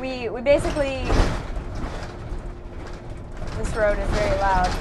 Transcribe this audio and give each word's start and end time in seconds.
we 0.00 0.28
we 0.30 0.40
basically 0.40 1.04
this 3.58 3.76
road 3.76 3.98
is 3.98 4.10
very 4.10 4.38
loud. 4.38 4.76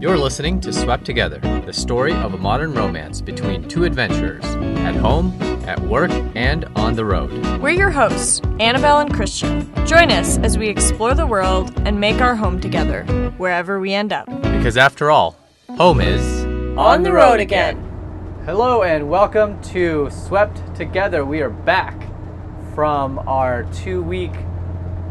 You're 0.00 0.18
listening 0.18 0.60
to 0.60 0.72
Swept 0.72 1.06
Together, 1.06 1.38
the 1.64 1.72
story 1.72 2.12
of 2.12 2.34
a 2.34 2.36
modern 2.36 2.74
romance 2.74 3.22
between 3.22 3.66
two 3.66 3.84
adventurers 3.84 4.44
at 4.84 4.94
home, 4.94 5.32
at 5.66 5.80
work, 5.80 6.10
and 6.34 6.66
on 6.76 6.94
the 6.94 7.06
road. 7.06 7.30
We're 7.62 7.70
your 7.70 7.90
hosts, 7.90 8.42
Annabelle 8.60 8.98
and 8.98 9.14
Christian. 9.14 9.72
Join 9.86 10.10
us 10.10 10.36
as 10.38 10.58
we 10.58 10.68
explore 10.68 11.14
the 11.14 11.26
world 11.26 11.72
and 11.86 11.98
make 11.98 12.20
our 12.20 12.36
home 12.36 12.60
together, 12.60 13.04
wherever 13.38 13.80
we 13.80 13.94
end 13.94 14.12
up. 14.12 14.26
Because 14.42 14.76
after 14.76 15.10
all, 15.10 15.38
home 15.78 16.02
is 16.02 16.44
On 16.76 17.02
the 17.02 17.12
road 17.12 17.40
again. 17.40 17.83
Hello 18.46 18.82
and 18.82 19.08
welcome 19.08 19.60
to 19.62 20.08
Swept 20.10 20.74
Together. 20.76 21.24
We 21.24 21.40
are 21.40 21.48
back 21.50 21.94
from 22.74 23.18
our 23.26 23.64
two 23.72 24.02
week 24.02 24.32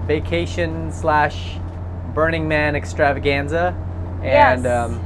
vacation 0.06 0.92
slash 0.92 1.58
Burning 2.14 2.48
Man 2.48 2.76
extravaganza. 2.76 3.76
And 4.22 4.64
Yes. 4.64 4.66
um, 4.66 5.02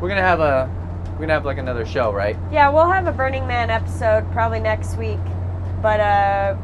we're 0.00 0.08
gonna 0.08 0.22
have 0.22 0.40
a 0.40 0.68
we're 1.12 1.20
gonna 1.20 1.34
have 1.34 1.44
like 1.44 1.58
another 1.58 1.86
show, 1.86 2.12
right? 2.12 2.36
Yeah, 2.50 2.68
we'll 2.70 2.90
have 2.90 3.06
a 3.06 3.12
Burning 3.12 3.46
Man 3.46 3.70
episode 3.70 4.30
probably 4.32 4.60
next 4.60 4.96
week, 4.96 5.20
but 5.80 6.00
uh, 6.00 6.56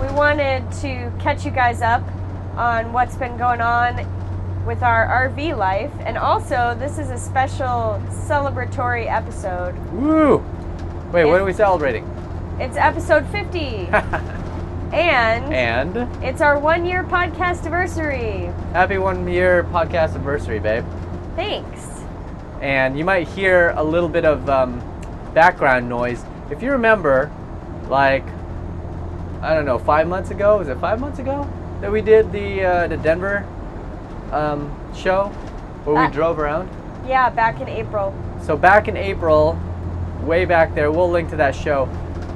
we 0.00 0.06
wanted 0.14 0.70
to 0.80 1.12
catch 1.20 1.44
you 1.44 1.50
guys 1.52 1.82
up 1.82 2.02
on 2.56 2.92
what's 2.92 3.16
been 3.16 3.36
going 3.36 3.60
on 3.60 4.06
with 4.66 4.82
our 4.82 5.30
RV 5.30 5.56
life, 5.56 5.90
and 6.00 6.18
also 6.18 6.76
this 6.78 6.98
is 6.98 7.08
a 7.10 7.16
special 7.16 8.02
celebratory 8.10 9.10
episode. 9.10 9.74
Woo! 9.92 10.44
Wait, 11.12 11.24
what 11.24 11.40
are 11.40 11.44
we 11.44 11.52
celebrating? 11.52 12.04
It's 12.60 12.76
episode 12.76 13.26
50, 13.28 13.58
and 14.92 15.54
And 15.54 15.96
it's 16.24 16.40
our 16.40 16.58
one 16.58 16.84
year 16.84 17.02
podcast 17.04 17.60
anniversary. 17.60 18.50
happy 18.72 18.98
one 18.98 19.26
year 19.28 19.64
podcast 19.64 20.10
anniversary, 20.14 20.58
babe. 20.58 20.84
Thanks. 21.36 21.86
and 22.60 22.98
you 22.98 23.04
might 23.04 23.28
hear 23.28 23.70
a 23.76 23.82
little 23.84 24.08
bit 24.08 24.24
of 24.24 24.48
um, 24.50 24.80
background 25.34 25.88
noise. 25.88 26.24
If 26.50 26.62
you 26.62 26.72
remember, 26.72 27.30
like 27.88 28.24
I 29.40 29.54
don't 29.54 29.64
know, 29.64 29.78
five 29.78 30.08
months 30.08 30.30
ago, 30.30 30.58
was 30.58 30.68
it 30.68 30.78
five 30.78 31.00
months 31.00 31.20
ago 31.20 31.48
that 31.80 31.90
we 31.92 32.02
did 32.02 32.32
the 32.32 32.64
uh, 32.64 32.88
the 32.88 32.96
Denver 32.96 33.46
um, 34.32 34.68
show 34.94 35.28
where 35.84 35.96
Uh, 35.96 36.06
we 36.08 36.12
drove 36.12 36.38
around? 36.40 36.68
Yeah, 37.06 37.30
back 37.30 37.60
in 37.60 37.68
April. 37.68 38.12
So 38.42 38.56
back 38.56 38.88
in 38.88 38.96
April, 38.96 39.56
way 40.22 40.44
back 40.44 40.74
there, 40.74 40.90
we'll 40.90 41.10
link 41.10 41.30
to 41.30 41.36
that 41.36 41.54
show. 41.54 41.84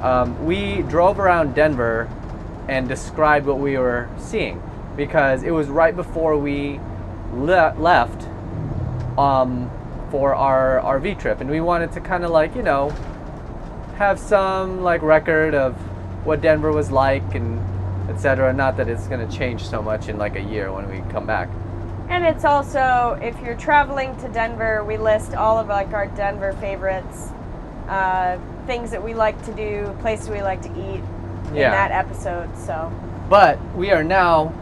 Um, 0.01 0.45
we 0.45 0.81
drove 0.83 1.19
around 1.19 1.55
Denver 1.55 2.09
and 2.67 2.87
described 2.87 3.45
what 3.45 3.59
we 3.59 3.77
were 3.77 4.09
seeing 4.17 4.61
because 4.95 5.43
it 5.43 5.51
was 5.51 5.67
right 5.67 5.95
before 5.95 6.37
we 6.37 6.79
le- 7.33 7.75
left 7.77 8.27
um, 9.17 9.69
for 10.11 10.35
our 10.35 10.81
RV 10.99 11.19
trip, 11.19 11.41
and 11.41 11.49
we 11.49 11.61
wanted 11.61 11.91
to 11.93 12.01
kind 12.01 12.23
of 12.23 12.31
like 12.31 12.55
you 12.55 12.63
know 12.63 12.89
have 13.97 14.19
some 14.19 14.81
like 14.81 15.01
record 15.01 15.55
of 15.55 15.75
what 16.25 16.41
Denver 16.41 16.71
was 16.71 16.91
like 16.91 17.35
and 17.35 17.59
etc. 18.09 18.53
Not 18.53 18.77
that 18.77 18.89
it's 18.89 19.07
gonna 19.07 19.29
change 19.31 19.63
so 19.63 19.81
much 19.81 20.09
in 20.09 20.17
like 20.17 20.35
a 20.35 20.41
year 20.41 20.71
when 20.71 20.89
we 20.89 20.99
come 21.11 21.25
back. 21.25 21.49
And 22.09 22.25
it's 22.25 22.45
also, 22.45 23.17
if 23.21 23.39
you're 23.41 23.55
traveling 23.55 24.15
to 24.17 24.27
Denver, 24.29 24.83
we 24.83 24.97
list 24.97 25.33
all 25.35 25.57
of 25.57 25.67
like 25.67 25.93
our 25.93 26.07
Denver 26.07 26.53
favorites, 26.53 27.31
uh, 27.89 28.37
things 28.67 28.91
that 28.91 29.03
we 29.03 29.13
like 29.13 29.41
to 29.45 29.53
do, 29.53 29.93
places 30.01 30.29
we 30.29 30.41
like 30.41 30.61
to 30.63 30.69
eat 30.69 31.01
in 31.49 31.55
Yeah. 31.55 31.71
that 31.71 31.91
episode. 31.91 32.55
So 32.57 32.91
But 33.29 33.57
we 33.75 33.91
are 33.91 34.03
now 34.03 34.53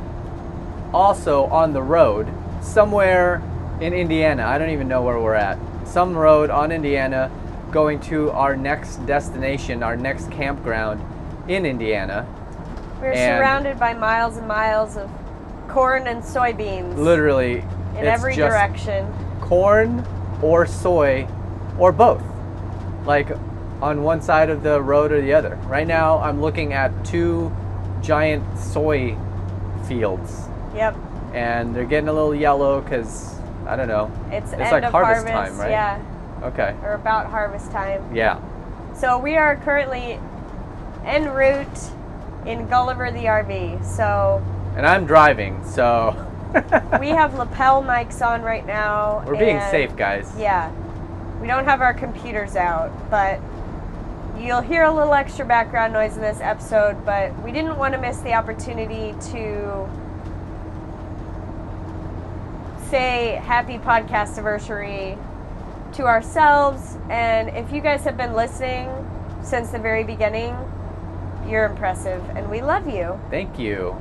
also 0.93 1.45
on 1.45 1.73
the 1.73 1.81
road 1.81 2.27
somewhere 2.61 3.41
in 3.79 3.93
Indiana. 3.93 4.45
I 4.45 4.57
don't 4.57 4.69
even 4.69 4.87
know 4.87 5.01
where 5.01 5.19
we're 5.19 5.35
at. 5.35 5.57
Some 5.85 6.15
road 6.15 6.49
on 6.49 6.71
Indiana 6.71 7.29
going 7.71 7.99
to 8.01 8.29
our 8.31 8.55
next 8.55 8.97
destination, 9.05 9.81
our 9.83 9.95
next 9.95 10.29
campground 10.31 11.01
in 11.47 11.65
Indiana. 11.65 12.25
we're 13.01 13.13
And- 13.13 13.39
surrounded 13.39 13.79
by 13.79 13.93
miles 13.95 14.37
and 14.37 14.47
miles 14.47 14.95
of 14.95 15.09
corn 15.67 16.05
and 16.05 16.21
soybeans 16.21 16.95
Literally, 16.97 17.63
in 17.97 18.05
every 18.05 18.35
direction. 18.35 19.07
corn 19.41 20.05
or 20.43 20.67
soy 20.67 21.25
or 21.79 21.91
both. 21.91 22.21
Like 23.05 23.29
on 23.81 24.03
one 24.03 24.21
side 24.21 24.49
of 24.49 24.61
the 24.63 24.81
road 24.81 25.11
or 25.11 25.21
the 25.21 25.33
other. 25.33 25.55
Right 25.65 25.87
now, 25.87 26.19
I'm 26.19 26.39
looking 26.41 26.73
at 26.73 26.91
two 27.05 27.51
giant 28.01 28.43
soy 28.59 29.17
fields. 29.87 30.47
Yep, 30.75 30.95
and 31.33 31.75
they're 31.75 31.85
getting 31.85 32.07
a 32.09 32.13
little 32.13 32.35
yellow 32.35 32.81
because 32.81 33.35
I 33.67 33.75
don't 33.75 33.87
know. 33.87 34.11
it's, 34.31 34.51
It's 34.51 34.61
end 34.61 34.71
like 34.71 34.83
of 34.83 34.91
harvest 34.91 35.27
time, 35.27 35.57
right? 35.57 35.71
Yeah, 35.71 36.01
Okay. 36.43 36.75
or 36.83 36.93
about 36.93 37.27
harvest 37.27 37.71
time. 37.71 38.15
Yeah. 38.15 38.39
So 38.95 39.17
we 39.17 39.35
are 39.37 39.55
currently 39.57 40.19
en 41.05 41.25
route 41.29 41.67
in 42.45 42.67
Gulliver 42.67 43.11
the 43.11 43.25
RV. 43.25 43.83
So 43.85 44.43
And 44.75 44.85
I'm 44.85 45.05
driving, 45.05 45.63
so 45.65 46.15
we 46.99 47.09
have 47.09 47.33
lapel 47.37 47.81
mics 47.83 48.25
on 48.25 48.41
right 48.41 48.65
now. 48.65 49.23
we're 49.25 49.37
being 49.37 49.59
safe, 49.71 49.95
guys. 49.95 50.31
Yeah. 50.37 50.71
We 51.41 51.47
don't 51.47 51.65
have 51.65 51.81
our 51.81 51.93
computers 51.93 52.55
out, 52.55 52.91
but 53.09 53.41
you'll 54.39 54.61
hear 54.61 54.83
a 54.83 54.93
little 54.93 55.15
extra 55.15 55.43
background 55.43 55.91
noise 55.91 56.15
in 56.15 56.21
this 56.21 56.39
episode, 56.39 57.03
but 57.03 57.37
we 57.43 57.51
didn't 57.51 57.77
want 57.79 57.95
to 57.95 57.99
miss 57.99 58.17
the 58.19 58.33
opportunity 58.33 59.13
to 59.31 59.89
say 62.91 63.41
happy 63.43 63.79
podcast 63.79 64.33
anniversary 64.33 65.17
to 65.93 66.03
ourselves. 66.03 66.97
And 67.09 67.49
if 67.49 67.71
you 67.71 67.81
guys 67.81 68.03
have 68.03 68.17
been 68.17 68.33
listening 68.33 68.89
since 69.41 69.71
the 69.71 69.79
very 69.79 70.03
beginning, 70.03 70.55
you're 71.47 71.65
impressive 71.65 72.23
and 72.35 72.51
we 72.51 72.61
love 72.61 72.87
you. 72.87 73.19
Thank 73.31 73.57
you. 73.57 73.99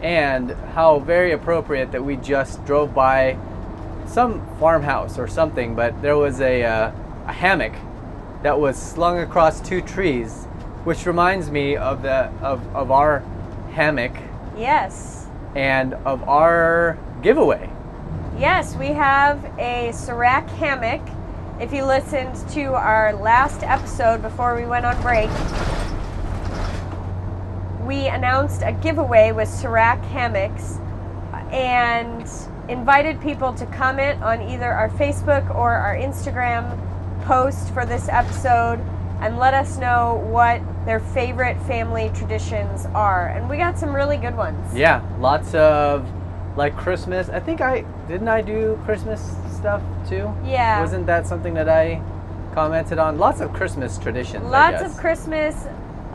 And 0.00 0.52
how 0.74 0.98
very 0.98 1.32
appropriate 1.32 1.92
that 1.92 2.02
we 2.02 2.16
just 2.16 2.64
drove 2.64 2.94
by 2.94 3.36
some 4.06 4.40
farmhouse 4.58 5.18
or 5.18 5.26
something, 5.28 5.74
but 5.74 6.00
there 6.02 6.16
was 6.16 6.40
a, 6.40 6.64
uh, 6.64 6.92
a 7.26 7.32
hammock 7.32 7.72
that 8.42 8.58
was 8.58 8.76
slung 8.76 9.18
across 9.18 9.60
two 9.60 9.80
trees, 9.80 10.44
which 10.84 11.06
reminds 11.06 11.50
me 11.50 11.76
of 11.76 12.02
the 12.02 12.28
of, 12.42 12.60
of 12.74 12.90
our 12.90 13.20
hammock 13.72 14.12
Yes. 14.56 15.26
and 15.54 15.94
of 16.04 16.28
our 16.28 16.98
giveaway. 17.22 17.70
Yes, 18.38 18.74
we 18.76 18.88
have 18.88 19.44
a 19.58 19.90
Serac 19.92 20.48
hammock. 20.50 21.00
If 21.60 21.72
you 21.72 21.84
listened 21.84 22.34
to 22.50 22.74
our 22.74 23.12
last 23.12 23.62
episode 23.62 24.20
before 24.22 24.56
we 24.56 24.64
went 24.64 24.84
on 24.84 25.00
break, 25.00 25.30
we 27.86 28.08
announced 28.08 28.62
a 28.64 28.72
giveaway 28.72 29.32
with 29.32 29.48
Serac 29.48 30.02
hammocks 30.06 30.78
and 31.52 32.26
invited 32.68 33.20
people 33.20 33.52
to 33.54 33.66
comment 33.66 34.22
on 34.22 34.42
either 34.42 34.70
our 34.72 34.88
Facebook 34.90 35.52
or 35.54 35.72
our 35.72 35.96
Instagram 35.96 36.78
post 37.24 37.72
for 37.72 37.84
this 37.86 38.08
episode 38.08 38.80
and 39.20 39.38
let 39.38 39.54
us 39.54 39.78
know 39.78 40.24
what 40.30 40.60
their 40.84 41.00
favorite 41.00 41.60
family 41.62 42.10
traditions 42.14 42.86
are. 42.86 43.28
And 43.28 43.48
we 43.48 43.56
got 43.56 43.78
some 43.78 43.94
really 43.94 44.16
good 44.16 44.36
ones. 44.36 44.76
Yeah, 44.76 45.00
lots 45.18 45.54
of 45.54 46.08
like 46.56 46.76
Christmas. 46.76 47.28
I 47.28 47.40
think 47.40 47.60
I 47.60 47.84
didn't 48.08 48.28
I 48.28 48.42
do 48.42 48.80
Christmas 48.84 49.36
stuff 49.52 49.82
too. 50.08 50.34
Yeah. 50.44 50.80
Wasn't 50.80 51.06
that 51.06 51.26
something 51.26 51.54
that 51.54 51.68
I 51.68 52.02
commented 52.54 52.98
on? 52.98 53.18
Lots 53.18 53.40
of 53.40 53.52
Christmas 53.52 53.96
traditions. 53.98 54.44
Lots 54.44 54.82
of 54.82 54.96
Christmas, 54.96 55.66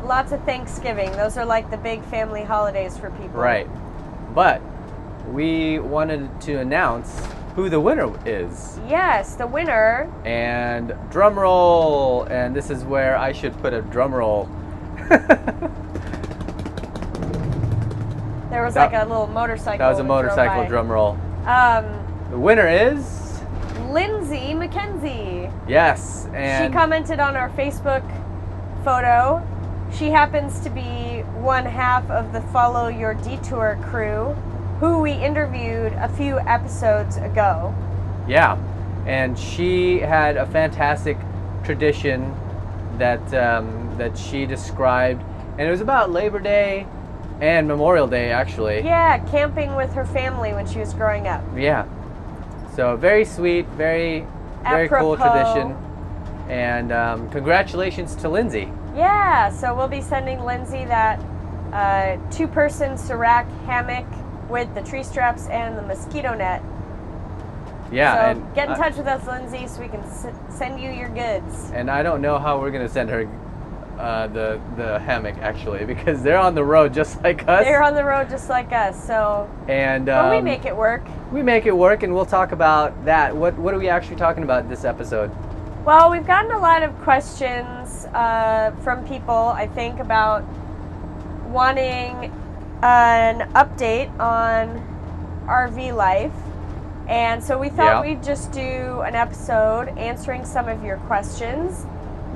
lots 0.03 0.31
of 0.31 0.44
Thanksgiving. 0.44 1.12
Those 1.13 1.38
are 1.38 1.45
like 1.45 1.71
the 1.71 1.77
big 1.77 2.04
family 2.06 2.44
holidays 2.44 2.98
for 2.98 3.10
people. 3.12 3.39
Right, 3.39 3.68
but 4.36 4.62
we 5.27 5.79
wanted 5.79 6.29
to 6.41 6.56
announce 6.59 7.21
who 7.56 7.69
the 7.69 7.79
winner 7.79 8.12
is. 8.25 8.79
Yes, 8.88 9.35
the 9.35 9.47
winner. 9.47 10.12
And 10.25 10.94
drum 11.12 11.38
roll, 11.39 12.24
and 12.24 12.56
this 12.56 12.69
is 12.69 12.83
where 12.83 13.18
I 13.18 13.31
should 13.31 13.57
put 13.59 13.74
a 13.74 13.81
drum 13.81 14.13
roll. 14.13 14.47
There 18.50 18.63
was 18.63 18.74
That- 18.75 18.91
like 18.94 19.03
a 19.03 19.06
little 19.07 19.27
motorcycle. 19.27 19.77
That 19.79 19.89
was 19.89 20.00
a 20.00 20.03
motorcycle 20.03 20.65
drum 20.68 20.89
roll. 20.89 21.18
Um, 21.45 21.85
The 22.31 22.39
winner 22.39 22.68
is 22.68 23.41
Lindsay 23.89 24.53
McKenzie. 24.53 25.51
yes, 25.68 26.27
and 26.33 26.71
she 26.71 26.73
commented 26.77 27.19
on 27.19 27.35
our 27.35 27.50
Facebook 27.51 28.03
photo. 28.83 29.45
She 29.94 30.09
happens 30.09 30.59
to 30.62 30.69
be 30.69 31.21
one 31.39 31.65
half 31.65 32.09
of 32.09 32.33
the 32.33 32.41
Follow 32.41 32.88
Your 32.88 33.13
Detour 33.15 33.77
crew, 33.83 34.35
who 34.79 35.00
we 35.00 35.12
interviewed 35.12 35.94
a 35.94 36.09
few 36.09 36.39
episodes 36.39 37.18
ago. 37.18 37.74
Yeah, 38.27 38.57
and 39.06 39.38
she 39.38 40.00
had 40.00 40.38
a 40.38 40.45
fantastic 40.45 41.18
tradition 41.63 42.35
that 42.97 43.21
um, 43.33 43.95
that 43.97 44.18
she 44.18 44.45
described, 44.45 45.24
and 45.57 45.62
it 45.62 45.71
was 45.71 45.81
about 45.81 46.12
Labor 46.12 46.39
Day 46.39 46.85
and 47.41 47.68
Memorial 47.68 48.07
Day 48.07 48.31
actually. 48.31 48.81
Yeah, 48.81 49.18
camping 49.29 49.75
with 49.75 49.94
her 49.94 50.06
family 50.06 50.53
when 50.53 50.68
she 50.68 50.80
was 50.80 50.94
growing 50.94 51.27
up. 51.27 51.44
Yeah. 51.56 51.85
So 52.75 52.95
very 52.95 53.25
sweet, 53.25 53.65
very 53.69 54.25
very 54.63 54.89
cool 54.89 55.15
tradition, 55.15 55.71
and 56.50 56.91
um, 56.91 57.30
congratulations 57.31 58.15
to 58.15 58.30
Lindsay. 58.30 58.69
Yeah, 58.95 59.50
so 59.50 59.75
we'll 59.75 59.88
be 59.88 60.01
sending 60.01 60.44
Lindsay 60.44 60.85
that 60.85 61.19
uh, 61.71 62.18
two 62.31 62.47
person 62.47 62.97
Serac 62.97 63.47
hammock 63.65 64.06
with 64.49 64.73
the 64.75 64.81
tree 64.81 65.03
straps 65.03 65.47
and 65.47 65.77
the 65.77 65.81
mosquito 65.81 66.33
net. 66.33 66.61
Yeah, 67.91 68.13
so 68.15 68.19
and 68.41 68.55
get 68.55 68.67
in 68.67 68.73
I- 68.73 68.77
touch 68.77 68.97
with 68.97 69.07
us, 69.07 69.25
Lindsay, 69.27 69.65
so 69.67 69.81
we 69.81 69.88
can 69.88 70.01
s- 70.01 70.27
send 70.49 70.79
you 70.79 70.91
your 70.91 71.09
goods. 71.09 71.71
And 71.73 71.89
I 71.89 72.03
don't 72.03 72.21
know 72.21 72.38
how 72.38 72.59
we're 72.59 72.71
gonna 72.71 72.89
send 72.89 73.09
her 73.09 73.27
uh, 73.97 74.27
the 74.27 74.59
the 74.75 74.99
hammock 74.99 75.35
actually 75.39 75.83
because 75.94 76.21
they're 76.21 76.38
on 76.38 76.53
the 76.53 76.63
road 76.63 76.94
just 76.94 77.23
like 77.23 77.47
us. 77.47 77.63
They're 77.63 77.81
on 77.81 77.95
the 77.95 78.03
road 78.03 78.29
just 78.29 78.49
like 78.49 78.71
us, 78.73 79.01
so 79.07 79.49
and 79.67 80.05
but 80.07 80.29
we 80.31 80.38
um, 80.38 80.44
make 80.44 80.65
it 80.65 80.75
work. 80.75 81.05
we 81.31 81.41
make 81.41 81.65
it 81.65 81.75
work, 81.75 82.03
and 82.03 82.13
we'll 82.13 82.25
talk 82.25 82.51
about 82.51 83.05
that. 83.05 83.35
What 83.35 83.57
what 83.57 83.73
are 83.73 83.79
we 83.79 83.88
actually 83.89 84.17
talking 84.17 84.44
about 84.44 84.67
this 84.69 84.83
episode? 84.83 85.31
Well, 85.85 86.11
we've 86.11 86.27
gotten 86.27 86.51
a 86.51 86.59
lot 86.59 86.83
of 86.83 86.94
questions 86.99 88.05
uh, 88.13 88.71
from 88.83 89.07
people, 89.07 89.33
I 89.33 89.67
think, 89.67 89.99
about 90.01 90.44
wanting 91.47 92.31
an 92.83 93.50
update 93.53 94.09
on 94.19 94.83
RV 95.47 95.95
life. 95.95 96.31
And 97.07 97.41
so 97.44 97.57
we 97.57 97.69
thought 97.69 97.85
Yeah. 97.85 98.01
we'd 98.01 98.21
just 98.24 98.51
do 98.51 99.01
an 99.06 99.15
episode 99.15 99.97
answering 99.97 100.44
some 100.45 100.68
of 100.68 100.83
your 100.83 100.97
questions 100.97 101.85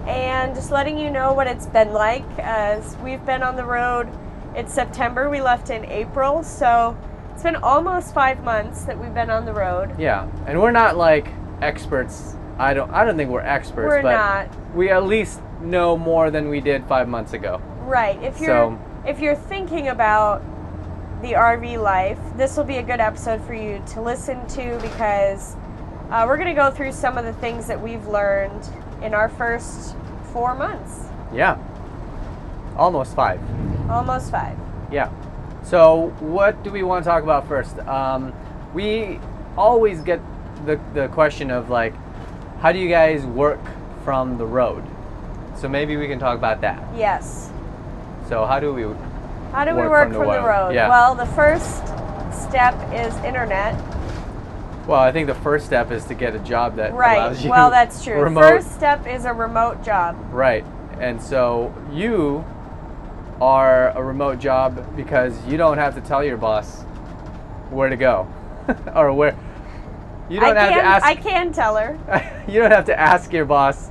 and 0.08 0.56
just 0.56 0.72
letting 0.72 0.98
you 0.98 1.12
know 1.12 1.34
what 1.34 1.46
it's 1.48 1.66
been 1.68 1.92
like 1.94 2.24
as 2.40 2.96
we've 3.04 3.24
been 3.26 3.44
on 3.44 3.56
the 3.56 3.66
road. 3.66 4.08
It's 4.56 4.74
September, 4.74 5.30
we 5.30 5.42
left 5.42 5.70
in 5.70 5.86
April, 5.86 6.42
so 6.44 6.96
it's 7.34 7.44
been 7.44 7.58
almost 7.58 8.14
five 8.14 8.44
months 8.44 8.84
that 8.86 8.98
we've 8.98 9.14
been 9.14 9.30
on 9.30 9.46
the 9.46 9.54
road. 9.54 9.92
Yeah, 10.00 10.26
and 10.48 10.62
we're 10.62 10.72
not 10.72 10.98
like 10.98 11.28
experts. 11.62 12.36
I 12.58 12.74
don't 12.74 12.92
I 12.92 13.06
don't 13.06 13.18
think 13.18 13.30
we're 13.30 13.42
experts, 13.42 13.88
We're 13.90 14.02
but 14.02 14.12
not. 14.16 14.48
we 14.76 14.90
at 14.90 15.04
least 15.06 15.42
know 15.62 15.98
more 15.98 16.32
than 16.32 16.50
we 16.50 16.60
did 16.62 16.86
five 16.86 17.08
months 17.08 17.34
ago. 17.34 17.62
Right. 17.86 18.22
If 18.24 18.40
you're 18.40 18.50
So- 18.50 18.78
if 19.06 19.20
you're 19.20 19.36
thinking 19.36 19.88
about 19.88 20.42
the 21.22 21.34
RV 21.34 21.82
life, 21.82 22.20
this 22.36 22.58
will 22.58 22.64
be 22.64 22.78
a 22.78 22.84
good 22.84 23.00
episode 23.00 23.44
for 23.46 23.54
you 23.54 23.82
to 23.88 24.02
listen 24.02 24.46
to 24.48 24.78
because 24.82 25.56
uh, 26.10 26.26
we're 26.28 26.38
going 26.38 26.48
to 26.48 26.54
go 26.60 26.72
through 26.72 26.92
some 26.92 27.18
of 27.18 27.26
the 27.26 27.34
things 27.34 27.68
that 27.68 27.80
we've 27.80 28.06
learned 28.08 28.68
in 29.02 29.14
our 29.14 29.30
first 29.30 29.96
four 30.34 30.56
months, 30.56 31.06
Yeah, 31.34 31.58
almost 32.76 33.16
five. 33.16 33.40
almost 33.90 34.32
five. 34.32 34.58
Yeah. 34.92 35.12
So, 35.64 36.14
what 36.20 36.64
do 36.64 36.72
we 36.72 36.84
want 36.84 37.04
to 37.04 37.10
talk 37.10 37.24
about 37.24 37.48
first? 37.48 37.78
Um, 37.80 38.34
we 38.74 39.20
always 39.58 40.02
get 40.02 40.20
the, 40.66 40.80
the 40.94 41.08
question 41.10 41.52
of 41.52 41.70
like, 41.70 41.94
how 42.60 42.72
do 42.72 42.80
you 42.80 42.90
guys 42.90 43.26
work 43.26 43.60
from 44.04 44.38
the 44.38 44.46
road? 44.46 44.84
So 45.56 45.68
maybe 45.68 45.98
we 45.98 46.08
can 46.08 46.18
talk 46.20 46.38
about 46.38 46.62
that. 46.62 46.84
Yes. 46.96 47.52
So 48.32 48.46
how 48.46 48.62
do 48.62 48.74
we? 48.74 48.84
How 49.52 49.66
do 49.66 49.76
we 49.76 49.82
Work 49.82 50.08
from 50.08 50.20
from 50.20 50.28
the 50.28 50.40
the, 50.40 50.48
road. 50.48 50.74
Yeah. 50.74 50.88
Well, 50.88 51.16
the 51.16 51.26
first 51.26 51.80
step 52.32 52.74
is 52.94 53.14
internet. 53.26 53.76
Well, 54.88 55.02
I 55.02 55.12
think 55.12 55.28
the 55.28 55.36
first 55.36 55.66
step 55.66 55.92
is 55.92 56.06
to 56.06 56.14
get 56.14 56.34
a 56.34 56.40
job 56.40 56.78
that 56.78 56.94
Right. 56.94 57.18
allows 57.18 57.44
you. 57.44 57.50
Well, 57.50 57.70
that's 57.70 58.02
true. 58.02 58.22
Remote. 58.22 58.40
First 58.40 58.72
step 58.72 59.06
is 59.06 59.26
a 59.26 59.34
remote 59.34 59.84
job. 59.84 60.16
Right. 60.32 60.64
And 61.02 61.22
so 61.22 61.74
you 61.92 62.46
are 63.42 63.90
a 63.98 64.02
remote 64.02 64.40
job 64.40 64.96
because 64.96 65.34
you 65.46 65.58
don't 65.58 65.78
have 65.78 65.96
to 65.96 66.02
tell 66.02 66.24
your 66.24 66.38
boss 66.38 66.84
where 67.70 67.90
to 67.90 67.98
go 67.98 68.34
or 68.96 69.12
where. 69.12 69.38
You 70.30 70.40
don't 70.40 70.56
I 70.56 70.62
have 70.62 70.70
can 70.70 70.78
to 70.78 70.86
ask. 70.86 71.06
I 71.06 71.16
can 71.16 71.52
tell 71.52 71.76
her. 71.76 72.46
you 72.48 72.62
don't 72.62 72.72
have 72.72 72.86
to 72.86 72.98
ask 72.98 73.34
your 73.34 73.44
boss 73.44 73.90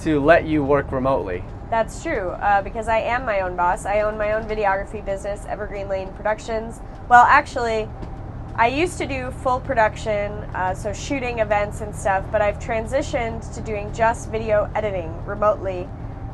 to 0.00 0.18
let 0.18 0.44
you 0.44 0.64
work 0.64 0.90
remotely. 0.90 1.44
That's 1.70 2.02
true, 2.02 2.30
uh, 2.30 2.62
because 2.62 2.88
I 2.88 2.98
am 3.00 3.26
my 3.26 3.40
own 3.40 3.54
boss. 3.54 3.84
I 3.84 4.00
own 4.00 4.16
my 4.16 4.32
own 4.32 4.44
videography 4.44 5.04
business, 5.04 5.44
Evergreen 5.46 5.88
Lane 5.88 6.10
Productions. 6.14 6.80
Well, 7.10 7.24
actually, 7.24 7.88
I 8.54 8.68
used 8.68 8.96
to 8.98 9.06
do 9.06 9.30
full 9.30 9.60
production, 9.60 10.32
uh, 10.54 10.74
so 10.74 10.94
shooting 10.94 11.40
events 11.40 11.82
and 11.82 11.94
stuff, 11.94 12.24
but 12.32 12.40
I've 12.40 12.58
transitioned 12.58 13.54
to 13.54 13.60
doing 13.60 13.92
just 13.92 14.30
video 14.30 14.70
editing 14.74 15.14
remotely. 15.26 15.86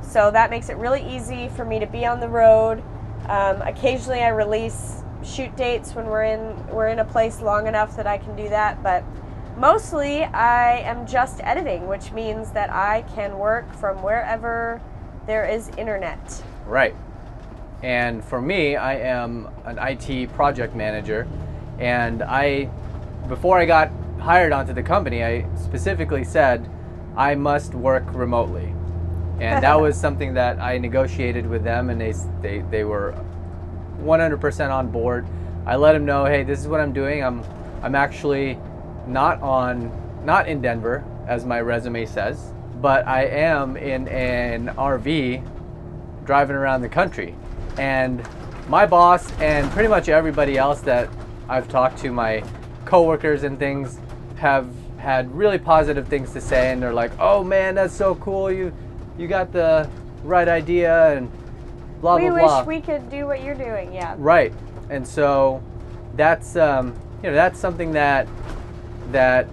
So 0.03 0.31
that 0.31 0.51
makes 0.51 0.69
it 0.69 0.77
really 0.77 1.05
easy 1.07 1.49
for 1.49 1.65
me 1.65 1.81
to 1.81 1.87
be 1.87 2.07
on 2.07 2.21
the 2.21 2.29
road. 2.29 2.83
Um, 3.29 3.61
occasionally, 3.63 4.21
I 4.21 4.29
release 4.29 5.03
shoot 5.25 5.55
dates 5.57 5.95
when 5.95 6.07
we're 6.07 6.25
in 6.25 6.67
we're 6.69 6.89
in 6.89 6.99
a 6.99 7.05
place 7.05 7.41
long 7.41 7.67
enough 7.67 7.97
that 7.97 8.07
I 8.07 8.19
can 8.19 8.37
do 8.37 8.49
that, 8.51 8.83
but 8.83 9.03
mostly 9.57 10.25
I 10.25 10.79
am 10.81 11.07
just 11.07 11.41
editing, 11.43 11.89
which 11.89 12.13
means 12.13 12.53
that 12.53 12.71
I 12.71 13.03
can 13.15 13.39
work 13.39 13.73
from 13.75 14.03
wherever 14.03 14.81
there 15.27 15.45
is 15.45 15.71
internet. 15.77 16.43
Right. 16.67 16.95
And 17.83 18.25
for 18.25 18.41
me, 18.41 18.77
I 18.77 18.97
am 18.97 19.49
an 19.65 19.79
IT 19.79 20.33
project 20.33 20.75
manager, 20.75 21.29
and 21.79 22.23
I, 22.23 22.71
before 23.29 23.59
I 23.59 23.67
got 23.67 23.91
hired 24.19 24.53
onto 24.53 24.73
the 24.73 24.83
company, 24.83 25.23
I 25.23 25.47
specifically 25.57 26.25
said 26.25 26.69
I 27.15 27.35
must 27.35 27.75
work 27.75 28.05
remotely, 28.15 28.75
and 29.39 29.63
that 29.63 29.79
was 29.79 30.01
something 30.01 30.33
that 30.35 30.61
I 30.61 30.79
negotiated 30.79 31.47
with 31.47 31.63
them, 31.63 31.91
and 31.91 32.01
they 32.01 32.15
they 32.41 32.61
they 32.71 32.85
were 32.85 33.15
100% 34.01 34.71
on 34.71 34.91
board. 34.91 35.27
I 35.67 35.77
let 35.77 35.93
them 35.93 36.07
know, 36.07 36.25
hey, 36.25 36.43
this 36.43 36.61
is 36.61 36.69
what 36.69 36.81
I'm 36.81 36.95
doing. 36.95 37.23
I'm 37.23 37.45
I'm 37.83 37.95
actually 37.95 38.59
not 39.07 39.43
on 39.43 39.93
not 40.25 40.49
in 40.49 40.63
Denver 40.63 41.05
as 41.27 41.45
my 41.45 41.61
resume 41.61 42.07
says, 42.07 42.54
but 42.85 43.09
I 43.09 43.25
am 43.25 43.79
in 43.79 44.07
an 44.09 44.67
RV 44.77 45.43
driving 46.27 46.55
around 46.55 46.83
the 46.83 46.89
country. 46.91 47.35
And 47.79 48.23
my 48.69 48.85
boss 48.85 49.33
and 49.41 49.71
pretty 49.71 49.89
much 49.89 50.11
everybody 50.11 50.59
else 50.59 50.83
that 50.83 51.09
I've 51.49 51.67
talked 51.67 51.97
to, 52.01 52.13
my 52.13 52.45
coworkers 52.85 53.45
and 53.45 53.59
things, 53.59 53.99
have 54.37 54.69
had 54.99 55.35
really 55.35 55.57
positive 55.57 56.09
things 56.09 56.35
to 56.35 56.43
say, 56.43 56.73
and 56.73 56.83
they're 56.83 56.93
like, 56.93 57.13
"Oh 57.19 57.43
man, 57.43 57.75
that's 57.75 57.95
so 57.95 58.17
cool! 58.17 58.53
You, 58.53 58.71
you 59.17 59.29
got 59.29 59.51
the 59.51 59.89
right 60.23 60.47
idea," 60.47 61.17
and 61.17 61.31
blah 62.03 62.17
we 62.17 62.29
blah 62.29 62.35
wish 62.35 62.45
blah. 62.45 62.65
we 62.65 62.83
could 62.83 63.09
do 63.09 63.25
what 63.25 63.43
you're 63.43 63.55
doing, 63.55 63.95
yeah. 63.95 64.15
Right, 64.19 64.53
and 64.91 65.09
so 65.09 65.63
that's 66.17 66.55
um, 66.57 66.89
you 67.23 67.31
know 67.31 67.35
that's 67.35 67.59
something 67.59 67.93
that 67.93 68.29
that 69.11 69.49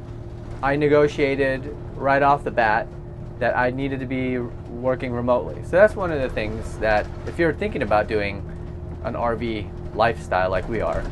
I 0.61 0.75
negotiated 0.75 1.73
right 1.95 2.21
off 2.21 2.43
the 2.43 2.51
bat 2.51 2.87
that 3.41 3.57
I 3.57 3.71
needed 3.71 3.99
to 4.01 4.05
be 4.05 4.37
working 4.37 5.11
remotely. 5.11 5.63
So 5.63 5.71
that's 5.71 5.95
one 5.95 6.11
of 6.11 6.21
the 6.21 6.29
things 6.29 6.77
that 6.77 7.07
if 7.25 7.39
you're 7.39 7.51
thinking 7.51 7.81
about 7.81 8.07
doing 8.07 8.47
an 9.03 9.15
RV 9.15 9.95
lifestyle 9.95 10.51
like 10.51 10.69
we 10.69 10.79
are, 10.79 11.03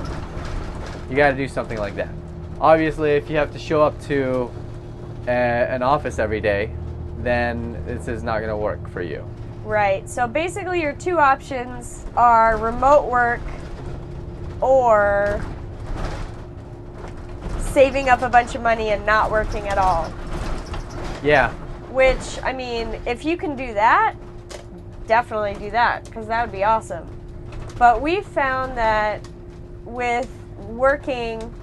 you 1.09 1.15
got 1.15 1.31
to 1.31 1.35
do 1.35 1.47
something 1.47 1.79
like 1.79 1.95
that. 1.95 2.09
Obviously, 2.61 3.13
if 3.13 3.31
you 3.31 3.37
have 3.37 3.51
to 3.53 3.57
show 3.57 3.81
up 3.81 3.99
to 4.01 4.51
a, 5.27 5.31
an 5.31 5.81
office 5.81 6.19
every 6.19 6.39
day, 6.39 6.71
then 7.17 7.83
this 7.87 8.07
is 8.07 8.21
not 8.21 8.41
going 8.41 8.49
to 8.49 8.57
work 8.57 8.87
for 8.91 9.01
you. 9.01 9.27
Right. 9.63 10.07
So 10.07 10.27
basically, 10.27 10.81
your 10.81 10.93
two 10.93 11.17
options 11.17 12.05
are 12.15 12.57
remote 12.57 13.09
work 13.09 13.41
or 14.61 15.43
saving 17.57 18.07
up 18.07 18.21
a 18.21 18.29
bunch 18.29 18.53
of 18.53 18.61
money 18.61 18.89
and 18.89 19.03
not 19.03 19.31
working 19.31 19.67
at 19.67 19.79
all. 19.79 20.13
Yeah, 21.23 21.51
Which, 21.91 22.41
I 22.43 22.53
mean, 22.53 22.99
if 23.05 23.25
you 23.25 23.35
can 23.35 23.55
do 23.55 23.73
that, 23.73 24.15
definitely 25.07 25.55
do 25.55 25.71
that 25.71 26.05
because 26.05 26.27
that 26.27 26.43
would 26.43 26.51
be 26.51 26.63
awesome. 26.63 27.07
But 27.77 28.01
we 28.01 28.21
found 28.21 28.77
that 28.77 29.27
with 29.85 30.29
working, 30.67 31.53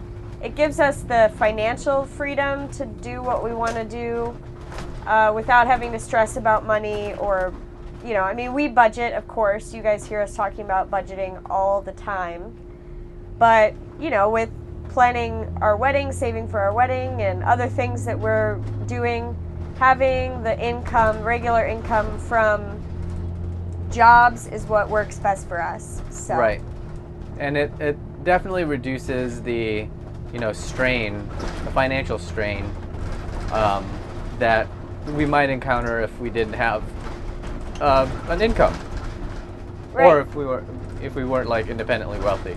it 0.43 0.55
gives 0.55 0.81
us 0.81 1.03
the 1.03 1.33
financial 1.37 2.05
freedom 2.05 2.69
to 2.73 2.87
do 2.87 3.23
what 3.23 3.45
we 3.45 3.55
want 3.55 3.75
to 3.75 3.85
do 3.85 4.37
uh, 5.07 5.33
without 5.35 5.67
having 5.67 5.93
to 5.93 5.99
stress 5.99 6.37
about 6.37 6.67
money 6.67 7.15
or, 7.15 7.55
you 8.05 8.13
know, 8.13 8.23
I 8.23 8.35
mean, 8.35 8.53
we 8.53 8.67
budget, 8.69 9.15
of 9.15 9.29
course. 9.29 9.73
You 9.73 9.83
guys 9.83 10.05
hear 10.07 10.21
us 10.21 10.35
talking 10.35 10.65
about 10.65 10.91
budgeting 10.91 11.41
all 11.49 11.81
the 11.81 11.93
time. 11.93 12.57
But, 13.39 13.75
you 14.01 14.11
know, 14.11 14.29
with 14.31 14.51
planning 14.89 15.57
our 15.61 15.77
wedding, 15.77 16.11
saving 16.11 16.49
for 16.49 16.59
our 16.59 16.73
wedding, 16.73 17.23
and 17.23 17.45
other 17.45 17.69
things 17.69 18.05
that 18.07 18.19
we're 18.19 18.57
doing, 18.87 19.37
having 19.79 20.43
the 20.43 20.59
income, 20.65 21.23
regular 21.23 21.67
income 21.67 22.19
from 22.19 22.83
jobs 23.91 24.47
is 24.49 24.65
what 24.67 24.89
works 24.89 25.19
best 25.19 25.49
for 25.49 25.61
us. 25.61 26.03
So, 26.11 26.35
Right. 26.35 26.61
And 27.39 27.57
it, 27.57 27.71
it 27.81 28.25
definitely 28.25 28.65
reduces 28.65 29.43
the, 29.43 29.87
you 30.33 30.39
know, 30.39 30.53
strain, 30.53 31.29
the 31.65 31.71
financial 31.71 32.19
strain 32.19 32.65
um, 33.53 33.87
that 34.39 34.67
we 35.09 35.27
might 35.27 35.51
encounter 35.51 36.01
if 36.01 36.19
we 36.19 36.31
didn't 36.31 36.55
have 36.55 36.83
uh, 37.81 38.09
an 38.29 38.41
income, 38.41 38.77
or 39.95 40.21
if 40.21 40.35
we 40.35 40.45
were 40.45 40.65
if 41.03 41.15
we 41.15 41.25
weren't 41.25 41.49
like 41.49 41.69
independently 41.69 42.19
wealthy. 42.21 42.57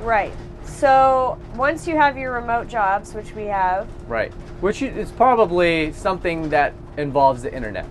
Right. 0.00 0.32
So 0.74 1.38
once 1.54 1.86
you 1.86 1.96
have 1.96 2.18
your 2.18 2.32
remote 2.32 2.66
jobs, 2.66 3.14
which 3.14 3.32
we 3.34 3.44
have, 3.44 3.86
Right. 4.08 4.32
Which 4.60 4.82
is 4.82 5.10
probably 5.12 5.92
something 5.92 6.48
that 6.50 6.72
involves 6.96 7.42
the 7.42 7.54
internet. 7.54 7.86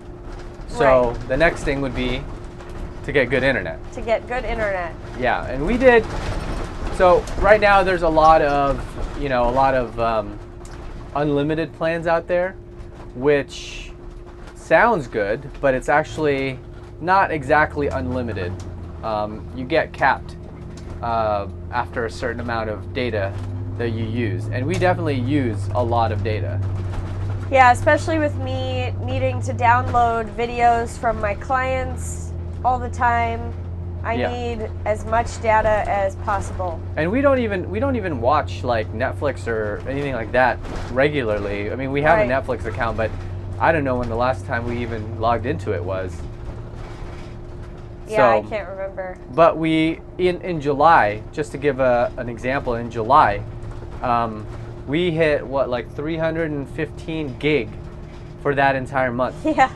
So 0.68 1.10
Right. 1.10 1.28
the 1.28 1.36
next 1.36 1.64
thing 1.64 1.80
would 1.80 1.94
be 1.94 2.22
to 3.04 3.12
get 3.12 3.30
good 3.30 3.42
internet. 3.42 3.78
to 3.92 4.00
get 4.02 4.26
good 4.28 4.44
internet. 4.44 4.92
Yeah, 5.18 5.46
and 5.46 5.66
we 5.66 5.78
did. 5.78 6.04
So 6.96 7.24
right 7.40 7.60
now 7.60 7.82
there's 7.82 8.02
a 8.02 8.08
lot 8.08 8.42
of, 8.42 8.80
you 9.20 9.28
know, 9.28 9.48
a 9.48 9.50
lot 9.50 9.74
of 9.74 9.98
um, 9.98 10.38
unlimited 11.16 11.72
plans 11.74 12.06
out 12.06 12.26
there, 12.26 12.54
which 13.14 13.92
sounds 14.54 15.06
good, 15.06 15.48
but 15.60 15.74
it's 15.74 15.88
actually 15.88 16.58
not 17.00 17.30
exactly 17.30 17.88
unlimited. 17.88 18.52
Um, 19.02 19.46
you 19.54 19.64
get 19.64 19.92
capped 19.92 20.36
uh, 21.04 21.46
after 21.70 22.06
a 22.06 22.10
certain 22.10 22.40
amount 22.40 22.70
of 22.70 22.94
data 22.94 23.32
that 23.76 23.90
you 23.90 24.06
use, 24.06 24.48
and 24.48 24.66
we 24.66 24.74
definitely 24.78 25.20
use 25.20 25.68
a 25.74 25.82
lot 25.82 26.10
of 26.10 26.24
data. 26.24 26.58
Yeah, 27.50 27.72
especially 27.72 28.18
with 28.18 28.34
me 28.36 28.92
needing 29.02 29.42
to 29.42 29.52
download 29.52 30.34
videos 30.34 30.98
from 30.98 31.20
my 31.20 31.34
clients 31.34 32.32
all 32.64 32.78
the 32.78 32.88
time. 32.88 33.52
I 34.02 34.14
Yeah. 34.14 34.32
need 34.32 34.70
as 34.86 35.04
much 35.04 35.40
data 35.42 35.84
as 35.86 36.16
possible. 36.16 36.80
And 36.96 37.10
we 37.10 37.20
don't 37.20 37.38
even 37.38 37.70
we 37.70 37.80
don't 37.80 37.96
even 37.96 38.20
watch 38.20 38.64
like 38.64 38.90
Netflix 38.92 39.46
or 39.46 39.82
anything 39.88 40.14
like 40.14 40.32
that 40.32 40.58
regularly. 40.92 41.70
I 41.70 41.76
mean, 41.76 41.92
we 41.92 42.02
have 42.02 42.18
Right. 42.18 42.30
a 42.30 42.32
Netflix 42.32 42.64
account, 42.64 42.96
but 42.96 43.10
I 43.60 43.72
don't 43.72 43.84
know 43.84 43.96
when 43.96 44.08
the 44.08 44.16
last 44.16 44.46
time 44.46 44.66
we 44.66 44.78
even 44.78 45.20
logged 45.20 45.46
into 45.46 45.72
it 45.72 45.82
was. 45.84 46.16
Yeah, 48.08 48.36
I 48.36 48.42
can't 48.42 48.68
remember. 48.68 49.18
But 49.34 49.56
we 49.56 50.00
in 50.18 50.40
in 50.42 50.60
July, 50.60 51.22
just 51.32 51.52
to 51.52 51.58
give 51.58 51.80
a, 51.80 52.12
an 52.16 52.28
example, 52.28 52.74
in 52.74 52.90
July, 52.90 53.42
um, 54.02 54.46
we 54.86 55.10
hit 55.10 55.46
what 55.46 55.68
like 55.68 55.94
315 55.94 57.38
gig 57.38 57.68
for 58.42 58.54
that 58.54 58.76
entire 58.76 59.12
month. 59.12 59.36
Yeah. 59.56 59.70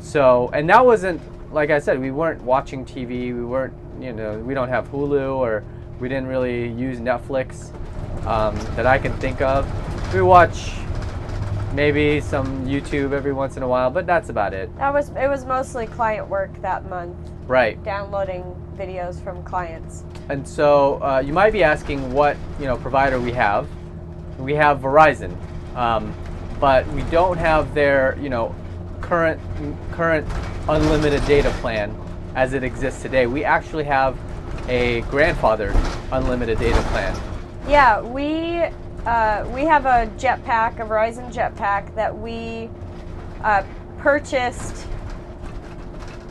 So, 0.00 0.48
and 0.54 0.68
that 0.70 0.84
wasn't 0.84 1.20
like 1.52 1.70
I 1.70 1.78
said, 1.78 2.00
we 2.00 2.10
weren't 2.10 2.42
watching 2.42 2.84
TV. 2.84 3.34
We 3.34 3.44
weren't, 3.44 3.74
you 4.00 4.12
know, 4.12 4.38
we 4.38 4.54
don't 4.54 4.68
have 4.68 4.88
Hulu 4.90 5.36
or 5.36 5.64
we 5.98 6.08
didn't 6.08 6.28
really 6.28 6.68
use 6.68 6.98
Netflix 6.98 7.74
um, 8.26 8.56
that 8.76 8.86
I 8.86 8.98
can 8.98 9.12
think 9.18 9.40
of. 9.40 9.66
We 10.14 10.22
watch 10.22 10.72
maybe 11.72 12.20
some 12.20 12.66
YouTube 12.66 13.12
every 13.12 13.32
once 13.32 13.56
in 13.56 13.62
a 13.62 13.68
while, 13.68 13.90
but 13.90 14.06
that's 14.06 14.28
about 14.28 14.52
it. 14.54 14.74
That 14.76 14.92
was 14.92 15.10
it 15.10 15.28
was 15.28 15.44
mostly 15.44 15.86
client 15.86 16.28
work 16.28 16.50
that 16.62 16.88
month, 16.88 17.16
Right. 17.46 17.82
downloading 17.84 18.44
videos 18.76 19.22
from 19.22 19.42
clients. 19.42 20.04
And 20.28 20.46
so 20.46 21.02
uh, 21.02 21.22
you 21.24 21.32
might 21.32 21.52
be 21.52 21.62
asking 21.62 22.12
what 22.12 22.36
you 22.58 22.66
know 22.66 22.76
provider 22.76 23.20
we 23.20 23.32
have. 23.32 23.68
We 24.38 24.54
have 24.54 24.78
Verizon, 24.80 25.36
um, 25.76 26.14
but 26.58 26.86
we 26.88 27.02
don't 27.04 27.38
have 27.38 27.74
their 27.74 28.16
you 28.20 28.28
know 28.28 28.54
current 29.00 29.40
current 29.92 30.26
unlimited 30.68 31.24
data 31.26 31.50
plan 31.60 31.94
as 32.34 32.52
it 32.52 32.62
exists 32.62 33.02
today. 33.02 33.26
We 33.26 33.44
actually 33.44 33.84
have 33.84 34.16
a 34.68 35.02
grandfathered 35.02 35.74
unlimited 36.12 36.58
data 36.58 36.80
plan. 36.92 37.16
Yeah, 37.68 38.00
we 38.00 38.64
uh, 39.06 39.48
we 39.54 39.64
have 39.64 39.86
a 39.86 40.10
jetpack, 40.18 40.78
a 40.78 40.84
Verizon 40.84 41.32
jetpack 41.32 41.94
that 41.94 42.16
we 42.16 42.68
uh, 43.42 43.62
purchased. 43.98 44.86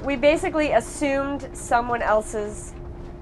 We 0.03 0.15
basically 0.15 0.71
assumed 0.71 1.49
someone 1.53 2.01
else's 2.01 2.73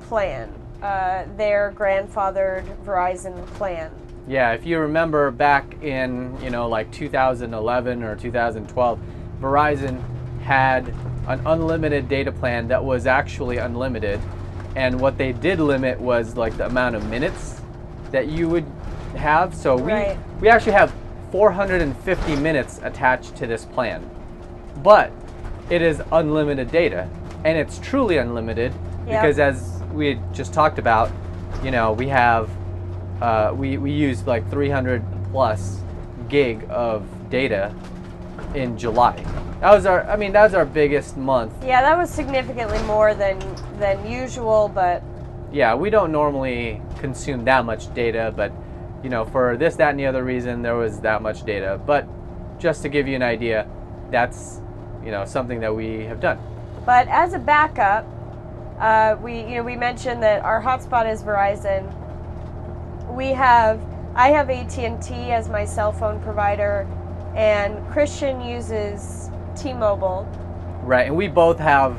plan, 0.07 0.53
uh, 0.81 1.25
their 1.37 1.73
grandfathered 1.75 2.65
Verizon 2.83 3.45
plan. 3.53 3.91
Yeah, 4.27 4.51
if 4.51 4.65
you 4.65 4.79
remember 4.79 5.31
back 5.31 5.81
in, 5.81 6.37
you 6.41 6.49
know, 6.49 6.67
like 6.67 6.91
2011 6.91 8.03
or 8.03 8.15
2012, 8.17 8.99
Verizon 9.39 10.03
had 10.41 10.93
an 11.27 11.41
unlimited 11.45 12.09
data 12.09 12.31
plan 12.31 12.67
that 12.67 12.83
was 12.83 13.05
actually 13.05 13.57
unlimited. 13.57 14.19
And 14.75 14.99
what 14.99 15.17
they 15.17 15.31
did 15.31 15.59
limit 15.59 15.99
was 15.99 16.35
like 16.35 16.57
the 16.57 16.65
amount 16.65 16.95
of 16.95 17.09
minutes 17.09 17.61
that 18.11 18.27
you 18.27 18.47
would 18.49 18.65
have. 19.17 19.53
So 19.55 19.75
we 19.75 19.91
Right. 19.91 20.17
we 20.41 20.49
actually 20.49 20.73
have 20.73 20.91
450 21.31 22.35
minutes 22.37 22.79
attached 22.83 23.35
to 23.37 23.47
this 23.47 23.65
plan. 23.65 24.09
But 24.83 25.11
it 25.69 25.81
is 25.81 26.01
unlimited 26.11 26.71
data 26.71 27.07
and 27.43 27.57
it's 27.57 27.79
truly 27.79 28.17
unlimited 28.17 28.73
Yep. 29.07 29.21
because 29.21 29.39
as 29.39 29.81
we 29.93 30.09
had 30.09 30.33
just 30.33 30.53
talked 30.53 30.79
about, 30.79 31.09
you 31.63 31.71
know, 31.71 31.93
we 31.93 32.07
have 32.09 32.49
uh, 33.21 33.51
we, 33.55 33.77
we 33.77 33.91
used 33.91 34.27
like 34.27 34.47
300 34.51 35.01
plus 35.31 35.79
gig 36.29 36.65
of 36.69 37.03
data 37.29 37.73
in 38.53 38.77
July. 38.77 39.15
That 39.61 39.73
was 39.73 39.87
our, 39.87 40.03
I 40.07 40.15
mean, 40.15 40.33
that 40.33 40.43
was 40.43 40.53
our 40.53 40.65
biggest 40.65 41.17
month. 41.17 41.51
Yeah, 41.65 41.81
that 41.81 41.97
was 41.97 42.11
significantly 42.11 42.79
more 42.83 43.15
than 43.15 43.39
than 43.79 44.09
usual, 44.09 44.71
but 44.73 45.01
Yeah, 45.51 45.73
we 45.75 45.89
don't 45.89 46.11
normally 46.11 46.81
consume 46.99 47.45
that 47.45 47.65
much 47.65 47.91
data, 47.93 48.33
but 48.35 48.51
you 49.07 49.11
know, 49.11 49.23
for 49.23 49.55
this, 49.55 49.77
that, 49.77 49.91
and 49.91 49.99
the 50.01 50.05
other 50.05 50.25
reason, 50.25 50.61
there 50.61 50.75
was 50.75 50.99
that 50.99 51.21
much 51.21 51.45
data. 51.45 51.79
But 51.85 52.05
just 52.59 52.81
to 52.81 52.89
give 52.89 53.07
you 53.07 53.15
an 53.15 53.23
idea, 53.23 53.65
that's 54.11 54.59
you 55.01 55.11
know 55.11 55.23
something 55.23 55.61
that 55.61 55.73
we 55.73 56.03
have 56.03 56.19
done. 56.19 56.37
But 56.85 57.07
as 57.07 57.31
a 57.31 57.39
backup, 57.39 58.05
uh, 58.81 59.15
we 59.21 59.39
you 59.43 59.55
know 59.55 59.63
we 59.63 59.77
mentioned 59.77 60.21
that 60.23 60.43
our 60.43 60.61
hotspot 60.61 61.09
is 61.09 61.23
Verizon. 61.23 61.87
We 63.15 63.27
have 63.27 63.79
I 64.13 64.27
have 64.27 64.49
AT 64.49 64.77
and 64.77 65.01
T 65.01 65.31
as 65.31 65.47
my 65.47 65.63
cell 65.63 65.93
phone 65.93 66.21
provider, 66.21 66.85
and 67.33 67.87
Christian 67.89 68.41
uses 68.41 69.31
T-Mobile. 69.55 70.27
Right, 70.83 71.07
and 71.07 71.15
we 71.15 71.29
both 71.29 71.59
have 71.59 71.95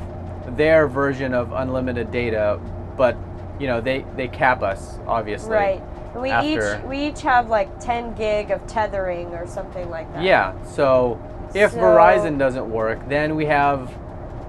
their 0.58 0.86
version 0.86 1.32
of 1.32 1.52
unlimited 1.52 2.10
data, 2.10 2.60
but 2.98 3.16
you 3.58 3.66
know 3.66 3.80
they 3.80 4.04
they 4.14 4.28
cap 4.28 4.62
us 4.62 4.98
obviously. 5.06 5.52
Right. 5.52 5.82
We 6.16 6.30
after- 6.30 6.76
each 6.76 6.84
we 6.84 6.98
each 7.06 7.22
have 7.22 7.48
like 7.48 7.78
10 7.80 8.14
gig 8.14 8.50
of 8.50 8.66
tethering 8.66 9.28
or 9.34 9.46
something 9.46 9.88
like 9.90 10.12
that. 10.14 10.22
Yeah. 10.22 10.52
So 10.64 11.18
if 11.54 11.72
So- 11.72 11.78
Verizon 11.78 12.38
doesn't 12.38 12.70
work, 12.70 13.08
then 13.08 13.36
we 13.36 13.46
have 13.46 13.90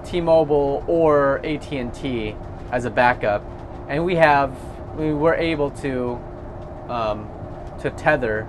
T-Mobile 0.04 0.82
or 0.86 1.40
AT&T 1.44 2.34
as 2.72 2.84
a 2.84 2.90
backup, 2.90 3.42
and 3.88 4.04
we 4.04 4.16
have 4.16 4.52
we 4.96 5.12
were 5.12 5.34
able 5.34 5.70
to 5.70 6.18
um, 6.88 7.28
to 7.80 7.90
tether 7.90 8.46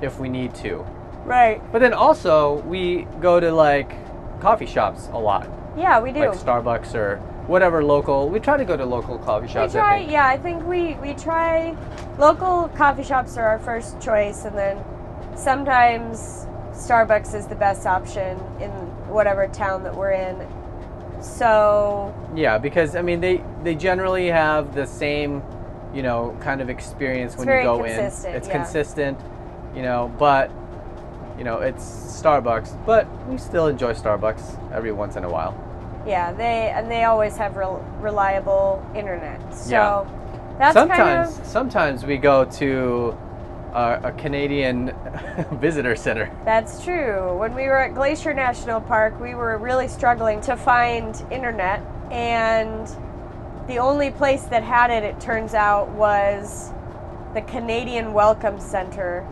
if 0.00 0.18
we 0.18 0.28
need 0.28 0.54
to. 0.56 0.84
Right. 1.24 1.60
But 1.72 1.80
then 1.80 1.92
also 1.92 2.62
we 2.62 3.06
go 3.20 3.40
to 3.40 3.52
like 3.52 3.92
coffee 4.40 4.66
shops 4.66 5.08
a 5.12 5.18
lot, 5.18 5.46
Yeah, 5.76 6.00
we 6.00 6.12
do. 6.12 6.20
like 6.20 6.30
Starbucks 6.38 6.94
or 6.94 7.20
whatever 7.46 7.84
local. 7.84 8.28
We 8.28 8.40
try 8.40 8.56
to 8.56 8.64
go 8.64 8.76
to 8.76 8.84
local 8.84 9.18
coffee 9.18 9.48
shops. 9.48 9.74
I 9.74 9.80
try, 9.80 9.98
think. 9.98 10.12
yeah, 10.12 10.26
I 10.26 10.36
think 10.36 10.64
we 10.64 10.94
we 10.94 11.14
try 11.14 11.76
local 12.18 12.68
coffee 12.76 13.02
shops 13.02 13.36
are 13.36 13.46
our 13.46 13.58
first 13.58 14.00
choice 14.00 14.44
and 14.44 14.56
then 14.56 14.82
sometimes 15.36 16.46
Starbucks 16.72 17.34
is 17.34 17.46
the 17.46 17.54
best 17.54 17.86
option 17.86 18.38
in 18.60 18.70
whatever 19.08 19.46
town 19.48 19.82
that 19.84 19.94
we're 19.94 20.12
in. 20.12 20.46
So, 21.20 22.14
Yeah, 22.34 22.58
because 22.58 22.96
I 22.96 23.02
mean 23.02 23.20
they 23.20 23.42
they 23.62 23.74
generally 23.74 24.26
have 24.26 24.74
the 24.74 24.86
same, 24.86 25.42
you 25.94 26.02
know, 26.02 26.36
kind 26.40 26.60
of 26.60 26.68
experience 26.68 27.36
when 27.36 27.48
you 27.48 27.62
go 27.62 27.84
in. 27.84 27.98
It's 27.98 28.24
yeah. 28.24 28.40
consistent, 28.40 29.18
you 29.74 29.82
know, 29.82 30.12
but 30.18 30.50
you 31.38 31.44
know, 31.44 31.60
it's 31.60 31.84
Starbucks, 31.84 32.84
but 32.86 33.06
we 33.26 33.38
still 33.38 33.66
enjoy 33.66 33.92
Starbucks 33.92 34.72
every 34.72 34.92
once 34.92 35.16
in 35.16 35.24
a 35.24 35.30
while. 35.30 35.52
Yeah, 36.06 36.32
they 36.32 36.70
and 36.74 36.90
they 36.90 37.04
always 37.04 37.36
have 37.36 37.56
rel- 37.56 37.84
reliable 38.00 38.84
internet. 38.94 39.40
So, 39.54 39.70
Yeah. 39.70 40.04
that's 40.58 40.74
sometimes 40.74 40.98
kind 40.98 41.40
of 41.40 41.46
sometimes 41.46 42.04
we 42.04 42.16
go 42.16 42.44
to 42.44 43.16
uh, 43.72 44.00
a 44.04 44.12
Canadian 44.12 44.94
visitor 45.52 45.96
center. 45.96 46.30
That's 46.44 46.82
true. 46.84 47.36
When 47.36 47.54
we 47.54 47.64
were 47.64 47.78
at 47.78 47.94
Glacier 47.94 48.32
National 48.32 48.80
Park, 48.80 49.18
we 49.20 49.34
were 49.34 49.58
really 49.58 49.88
struggling 49.88 50.40
to 50.42 50.56
find 50.56 51.20
internet, 51.32 51.80
and 52.10 52.86
the 53.66 53.78
only 53.78 54.10
place 54.10 54.42
that 54.44 54.62
had 54.62 54.90
it, 54.90 55.02
it 55.02 55.18
turns 55.20 55.54
out, 55.54 55.88
was 55.90 56.70
the 57.34 57.40
Canadian 57.42 58.12
Welcome 58.12 58.60
Center, 58.60 59.26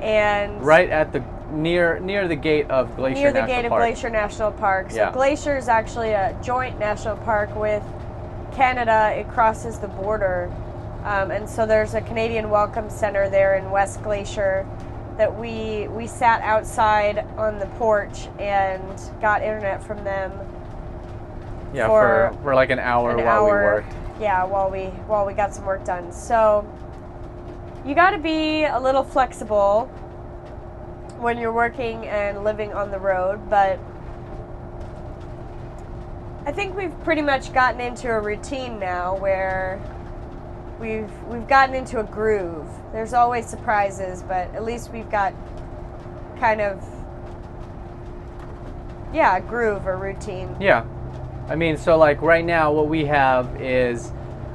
and 0.00 0.62
Right 0.64 0.88
at 0.88 1.12
the 1.12 1.22
near 1.52 1.98
near 2.00 2.28
the 2.28 2.36
gate 2.36 2.70
of 2.70 2.94
Glacier 2.96 3.20
near 3.20 3.32
the 3.32 3.40
National 3.40 3.56
gate 3.56 3.64
of 3.66 3.72
Glacier 3.72 4.10
National 4.10 4.52
Park. 4.52 4.90
So 4.90 4.96
Yeah. 4.96 5.12
Glacier 5.12 5.56
is 5.56 5.68
actually 5.68 6.12
a 6.12 6.36
joint 6.42 6.78
national 6.78 7.16
park 7.18 7.54
with 7.56 7.82
Canada. 8.54 9.12
It 9.16 9.28
crosses 9.28 9.78
the 9.78 9.88
border, 9.88 10.50
um, 11.04 11.30
and 11.30 11.48
so 11.48 11.64
there's 11.66 11.94
a 11.94 12.00
Canadian 12.00 12.50
Welcome 12.50 12.90
Center 12.90 13.28
there 13.28 13.54
in 13.54 13.70
West 13.70 14.02
Glacier, 14.02 14.66
that 15.16 15.38
we 15.38 15.88
we 15.88 16.06
sat 16.06 16.40
outside 16.42 17.24
on 17.36 17.58
the 17.58 17.66
porch 17.78 18.28
and 18.38 18.82
got 19.20 19.42
internet 19.42 19.82
from 19.82 20.02
them 20.04 20.32
Yeah, 21.72 21.86
For 21.86 22.30
for, 22.32 22.42
for 22.42 22.54
like 22.54 22.70
an 22.70 22.78
hour 22.78 23.10
an 23.16 23.24
while 23.24 23.44
we 23.44 23.50
hour. 23.50 23.64
worked. 23.64 23.92
Yeah, 24.20 24.44
while 24.44 24.70
we 24.70 24.86
while 25.06 25.26
we 25.26 25.34
got 25.34 25.54
some 25.54 25.64
work 25.64 25.84
done. 25.84 26.10
So 26.12 26.64
you 27.84 27.94
got 27.94 28.10
to 28.10 28.18
be 28.18 28.64
a 28.64 28.78
little 28.78 29.04
flexible 29.04 29.90
when 31.18 31.38
you're 31.38 31.52
working 31.52 32.06
and 32.06 32.44
living 32.44 32.72
on 32.72 32.90
the 32.90 32.98
road, 32.98 33.50
but 33.50 33.78
I 36.46 36.52
think 36.52 36.76
we've 36.76 36.98
pretty 37.04 37.22
much 37.22 37.52
gotten 37.52 37.80
into 37.80 38.08
a 38.08 38.20
routine 38.20 38.78
now 38.78 39.16
where 39.16 39.80
we've 40.80 41.10
we've 41.24 41.46
gotten 41.48 41.74
into 41.74 42.00
a 42.00 42.04
groove. 42.04 42.66
There's 42.92 43.12
always 43.12 43.46
surprises, 43.46 44.22
but 44.22 44.54
at 44.54 44.64
least 44.64 44.90
we've 44.90 45.10
got 45.10 45.34
kind 46.38 46.60
of 46.60 46.82
yeah, 49.12 49.36
a 49.36 49.40
groove 49.40 49.86
or 49.86 49.96
routine. 49.96 50.54
Yeah. 50.60 50.84
I 51.48 51.56
mean, 51.56 51.76
so 51.76 51.96
like 51.96 52.20
right 52.20 52.44
now, 52.44 52.72
what 52.72 52.88
we 52.88 53.06
have 53.06 53.60
is 53.60 54.12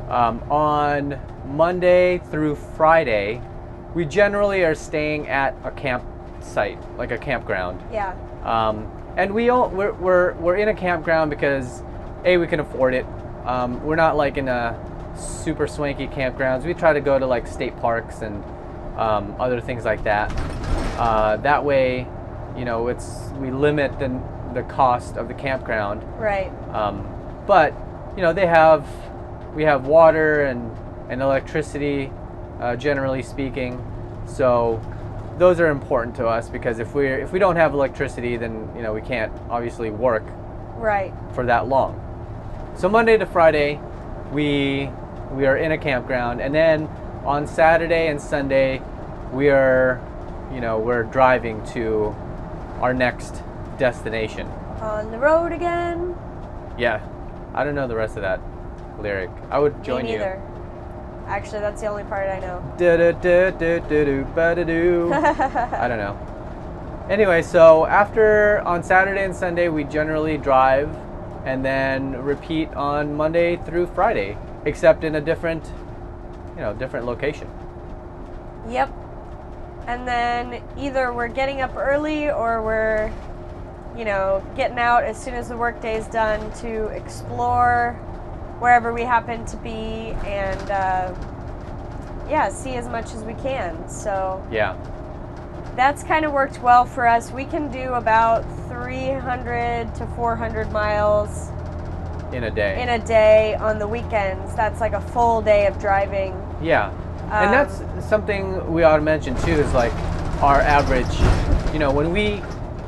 um, 0.09 0.41
on 0.51 1.19
Monday 1.47 2.19
through 2.29 2.55
Friday, 2.55 3.41
we 3.95 4.05
generally 4.05 4.63
are 4.63 4.75
staying 4.75 5.27
at 5.27 5.55
a 5.63 5.71
campsite, 6.43 6.97
like 6.97 7.11
a 7.11 7.17
campground. 7.17 7.81
Yeah. 7.91 8.15
Um, 8.43 8.91
and 9.15 9.33
we 9.33 9.49
all, 9.49 9.69
we're, 9.69 9.93
we're, 9.93 10.33
we're 10.33 10.55
in 10.55 10.67
a 10.67 10.73
campground 10.73 11.29
because 11.29 11.81
A, 12.25 12.37
we 12.37 12.47
can 12.47 12.59
afford 12.59 12.93
it. 12.93 13.05
Um, 13.45 13.83
we're 13.83 13.95
not 13.95 14.15
like 14.15 14.37
in 14.37 14.47
a 14.47 14.77
super 15.17 15.67
swanky 15.67 16.07
campgrounds. 16.07 16.63
We 16.65 16.73
try 16.73 16.93
to 16.93 17.01
go 17.01 17.17
to 17.19 17.25
like 17.25 17.47
state 17.47 17.77
parks 17.77 18.21
and 18.21 18.43
um, 18.97 19.35
other 19.39 19.61
things 19.61 19.85
like 19.85 20.03
that. 20.03 20.31
Uh, 20.97 21.37
that 21.37 21.63
way, 21.63 22.07
you 22.57 22.65
know, 22.65 22.87
it's 22.87 23.29
we 23.37 23.51
limit 23.51 23.97
the, 23.99 24.21
the 24.53 24.63
cost 24.63 25.17
of 25.17 25.27
the 25.27 25.33
campground. 25.33 26.03
Right. 26.19 26.51
Um, 26.73 27.07
but 27.47 27.73
you 28.15 28.21
know, 28.21 28.33
they 28.33 28.47
have 28.47 28.87
we 29.55 29.63
have 29.63 29.87
water 29.87 30.45
and 30.45 30.71
and 31.09 31.21
electricity, 31.21 32.11
uh, 32.59 32.75
generally 32.75 33.23
speaking. 33.23 33.83
So 34.27 34.79
those 35.37 35.59
are 35.59 35.67
important 35.69 36.15
to 36.17 36.27
us 36.27 36.49
because 36.49 36.79
if 36.79 36.93
we 36.93 37.07
if 37.07 37.31
we 37.31 37.39
don't 37.39 37.55
have 37.55 37.73
electricity, 37.73 38.37
then 38.37 38.69
you 38.75 38.81
know 38.81 38.93
we 38.93 39.01
can't 39.01 39.31
obviously 39.49 39.89
work 39.89 40.23
Right. 40.77 41.13
for 41.33 41.45
that 41.45 41.67
long. 41.67 41.99
So 42.77 42.89
Monday 42.89 43.17
to 43.17 43.25
Friday, 43.25 43.79
we 44.31 44.89
we 45.31 45.45
are 45.47 45.57
in 45.57 45.71
a 45.71 45.77
campground, 45.77 46.41
and 46.41 46.53
then 46.53 46.87
on 47.25 47.47
Saturday 47.47 48.07
and 48.07 48.19
Sunday, 48.21 48.81
we 49.31 49.49
are, 49.49 49.99
you 50.53 50.59
know, 50.61 50.77
we're 50.77 51.03
driving 51.03 51.63
to 51.67 52.15
our 52.81 52.93
next 52.93 53.41
destination. 53.77 54.47
On 54.81 55.09
the 55.11 55.17
road 55.17 55.51
again. 55.51 56.15
Yeah, 56.77 57.01
I 57.55 57.63
don't 57.63 57.75
know 57.75 57.87
the 57.87 57.95
rest 57.95 58.15
of 58.17 58.21
that 58.23 58.39
lyric. 58.99 59.29
I 59.49 59.57
would 59.59 59.83
join 59.83 60.03
Me 60.03 60.13
you. 60.13 60.19
Actually, 61.27 61.59
that's 61.59 61.81
the 61.81 61.87
only 61.87 62.03
part 62.03 62.29
I 62.29 62.39
know. 62.39 62.61
I 65.73 65.87
don't 65.87 65.97
know. 65.97 66.17
Anyway, 67.09 67.41
so 67.41 67.85
after 67.85 68.61
on 68.61 68.83
Saturday 68.83 69.23
and 69.23 69.35
Sunday, 69.35 69.67
we 69.67 69.83
generally 69.83 70.37
drive 70.37 70.89
and 71.45 71.63
then 71.63 72.21
repeat 72.23 72.73
on 72.73 73.13
Monday 73.13 73.57
through 73.57 73.87
Friday, 73.87 74.37
except 74.65 75.03
in 75.03 75.15
a 75.15 75.21
different, 75.21 75.71
you 76.55 76.61
know, 76.61 76.73
different 76.73 77.05
location. 77.05 77.49
Yep. 78.69 78.93
And 79.87 80.07
then 80.07 80.63
either 80.77 81.11
we're 81.11 81.27
getting 81.27 81.59
up 81.59 81.75
early 81.75 82.29
or 82.31 82.61
we're, 82.61 83.11
you 83.97 84.05
know, 84.05 84.41
getting 84.55 84.79
out 84.79 85.03
as 85.03 85.21
soon 85.21 85.33
as 85.33 85.49
the 85.49 85.57
workday 85.57 85.97
is 85.97 86.07
done 86.07 86.51
to 86.61 86.87
explore 86.87 87.99
wherever 88.63 88.93
we 88.93 89.01
happen 89.01 89.43
to 89.43 89.57
be 89.57 90.15
and, 90.25 90.71
uh, 90.71 91.13
yeah, 92.29 92.47
see 92.47 92.75
as 92.75 92.87
much 92.87 93.13
as 93.13 93.21
we 93.25 93.33
can. 93.33 93.75
So 93.89 94.41
Yeah. 94.49 94.75
that's 95.75 96.01
kind 96.03 96.23
of 96.23 96.31
worked 96.31 96.61
well 96.63 96.85
for 96.85 97.05
us. 97.05 97.29
We 97.29 97.43
can 97.43 97.67
do 97.67 97.95
about 97.95 98.45
300 98.69 99.93
to 99.95 100.05
400 100.15 100.71
miles 100.71 101.51
In 102.31 102.45
a 102.45 102.51
day. 102.51 102.81
in 102.81 102.87
a 102.87 102.99
day 102.99 103.55
on 103.55 103.79
the 103.79 103.87
weekends. 103.87 104.55
That's 104.55 104.79
like 104.79 104.93
a 104.93 105.01
full 105.01 105.41
day 105.41 105.67
of 105.67 105.77
driving. 105.77 106.33
Yeah. 106.61 106.89
and 107.31 107.47
Um, 107.47 107.51
that's 107.51 107.81
something 108.07 108.71
we 108.71 108.83
ought 108.83 108.95
to 108.97 109.01
mention 109.01 109.35
too 109.43 109.51
is 109.51 109.73
like 109.73 109.91
our 110.41 110.61
average, 110.61 111.13
you 111.73 111.79
know, 111.79 111.91
when 111.91 112.13
we 112.13 112.41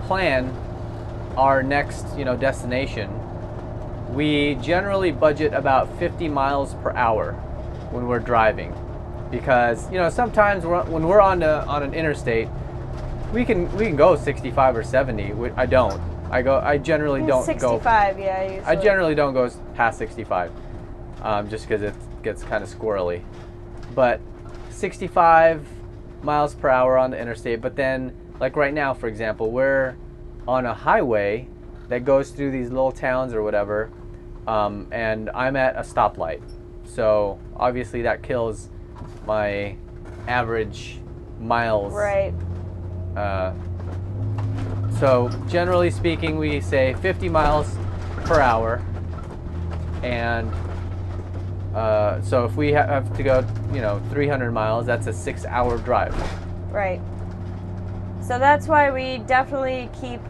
plan 0.07 0.49
our 1.35 1.61
next, 1.63 2.05
you 2.17 2.23
know, 2.23 2.35
destination, 2.37 3.09
we 4.09 4.55
generally 4.55 5.11
budget 5.11 5.53
about 5.53 5.97
50 5.99 6.27
miles 6.29 6.73
per 6.75 6.91
hour 6.91 7.33
when 7.91 8.07
we're 8.07 8.19
driving. 8.19 8.73
Because, 9.31 9.91
you 9.91 9.97
know, 9.97 10.09
sometimes 10.09 10.65
we're, 10.65 10.83
when 10.85 11.07
we're 11.07 11.21
on 11.21 11.43
a, 11.43 11.65
on 11.67 11.83
an 11.83 11.93
interstate, 11.93 12.47
we 13.33 13.43
can 13.43 13.69
we 13.75 13.85
can 13.85 13.95
go 13.95 14.15
65 14.15 14.77
or 14.77 14.83
70. 14.83 15.33
We- 15.33 15.51
I 15.51 15.65
don't. 15.65 15.99
I 16.31 16.41
go 16.41 16.59
I 16.59 16.77
generally 16.77 17.21
don't 17.21 17.45
go 17.45 17.45
65, 17.45 18.19
yeah. 18.19 18.43
Usually. 18.43 18.61
I 18.61 18.75
generally 18.75 19.15
don't 19.15 19.33
go 19.33 19.49
past 19.75 19.97
65, 19.97 20.51
um, 21.21 21.49
just 21.49 21.67
because 21.67 21.81
it 21.81 21.93
gets 22.23 22.43
kind 22.43 22.63
of 22.63 22.69
squirrely. 22.69 23.23
But 23.93 24.21
65 24.69 25.67
miles 26.23 26.55
per 26.55 26.69
hour 26.69 26.97
on 26.97 27.11
the 27.11 27.19
interstate. 27.19 27.61
But 27.61 27.75
then, 27.75 28.15
like 28.39 28.55
right 28.55 28.73
now, 28.73 28.93
for 28.93 29.07
example, 29.07 29.51
we're 29.51 29.95
on 30.47 30.65
a 30.65 30.73
highway 30.73 31.47
that 31.89 32.05
goes 32.05 32.31
through 32.31 32.51
these 32.51 32.69
little 32.69 32.91
towns 32.91 33.33
or 33.33 33.43
whatever, 33.43 33.91
um, 34.47 34.87
and 34.91 35.29
I'm 35.31 35.55
at 35.55 35.75
a 35.75 35.81
stoplight. 35.81 36.41
So 36.85 37.39
obviously 37.55 38.01
that 38.03 38.23
kills 38.23 38.69
my 39.25 39.75
average 40.27 40.99
miles. 41.39 41.93
Right. 41.93 42.33
Uh, 43.15 43.53
so 44.99 45.29
generally 45.47 45.91
speaking, 45.91 46.37
we 46.37 46.61
say 46.61 46.93
50 47.01 47.29
miles 47.29 47.75
per 48.23 48.39
hour, 48.39 48.83
and 50.03 50.51
uh, 51.75 52.21
so 52.21 52.45
if 52.45 52.55
we 52.55 52.71
have 52.71 53.15
to 53.17 53.23
go, 53.23 53.45
you 53.73 53.81
know, 53.81 54.01
300 54.09 54.51
miles, 54.51 54.85
that's 54.85 55.07
a 55.07 55.13
six-hour 55.13 55.77
drive. 55.79 56.15
Right. 56.71 57.01
So 58.21 58.39
that's 58.39 58.67
why 58.67 58.91
we 58.91 59.17
definitely 59.19 59.89
keep 59.99 60.21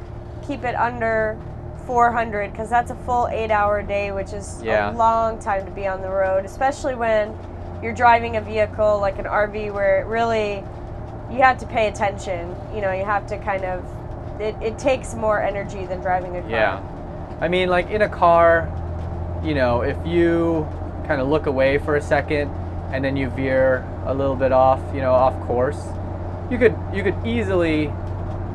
keep 0.48 0.64
it 0.64 0.76
under 0.76 1.38
400 1.86 2.52
because 2.52 2.70
that's 2.70 2.92
a 2.92 2.96
full 2.96 3.28
eight-hour 3.28 3.84
day, 3.84 4.12
which 4.12 4.34
is 4.34 4.62
Yeah. 4.64 4.92
a 4.92 4.94
long 4.94 5.38
time 5.40 5.66
to 5.66 5.72
be 5.72 5.88
on 5.88 6.02
the 6.02 6.10
road, 6.10 6.46
especially 6.46 6.96
when 6.96 7.34
you're 7.82 7.94
driving 7.94 8.38
a 8.38 8.42
vehicle 8.42 9.00
like 9.00 9.20
an 9.20 9.26
RV 9.26 9.70
where 9.72 10.00
it 10.02 10.06
really 10.08 10.64
you 11.32 11.42
have 11.42 11.58
to 11.58 11.66
pay 11.66 11.88
attention. 11.88 12.56
You 12.74 12.82
know, 12.82 12.92
you 12.92 13.04
have 13.04 13.26
to 13.28 13.38
kind 13.38 13.64
of 13.66 13.84
it, 14.40 14.56
it 14.62 14.78
takes 14.78 15.14
more 15.16 15.42
energy 15.42 15.86
than 15.86 16.02
driving 16.02 16.36
a 16.38 16.42
car. 16.42 16.50
Yeah, 16.50 16.80
I 17.40 17.48
mean, 17.48 17.70
like 17.70 17.90
in 17.90 18.02
a 18.02 18.10
car, 18.10 18.68
you 19.44 19.54
know, 19.56 19.82
if 19.82 19.96
you 20.06 20.68
kind 21.08 21.22
of 21.22 21.28
look 21.28 21.46
away 21.46 21.78
for 21.78 21.96
a 21.96 22.02
second 22.02 22.50
and 22.92 23.04
then 23.04 23.16
you 23.16 23.30
veer 23.30 23.86
a 24.06 24.14
little 24.14 24.36
bit 24.36 24.52
off, 24.52 24.80
you 24.94 25.02
know, 25.02 25.14
off 25.14 25.40
course, 25.48 25.82
you 26.50 26.58
could 26.58 26.76
you 26.94 27.02
could 27.04 27.16
easily 27.26 27.92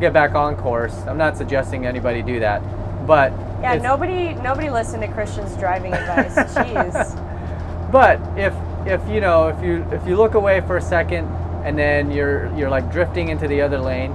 get 0.01 0.13
back 0.13 0.35
on 0.35 0.57
course. 0.57 0.97
I'm 1.07 1.19
not 1.19 1.37
suggesting 1.37 1.87
anybody 1.87 2.23
do 2.23 2.41
that, 2.41 2.61
but 3.07 3.33
Yeah, 3.61 3.77
nobody 3.77 4.35
nobody 4.35 4.71
listened 4.71 5.03
to 5.03 5.09
Christian's 5.09 5.55
driving 5.57 5.93
advice. 5.93 6.35
Jeez. 6.55 7.93
But 7.93 8.19
if 8.39 8.55
if 8.87 9.07
you 9.09 9.21
know 9.21 9.49
if 9.49 9.63
you 9.63 9.87
if 9.93 10.07
you 10.07 10.17
look 10.17 10.35
away 10.35 10.61
for 10.63 10.79
a 10.79 10.83
second 10.83 11.27
and 11.65 11.79
then 11.79 12.11
you're 12.11 12.53
you're 12.57 12.71
like 12.71 12.91
drifting 12.91 13.29
into 13.29 13.47
the 13.47 13.61
other 13.61 13.79
lane, 13.79 14.11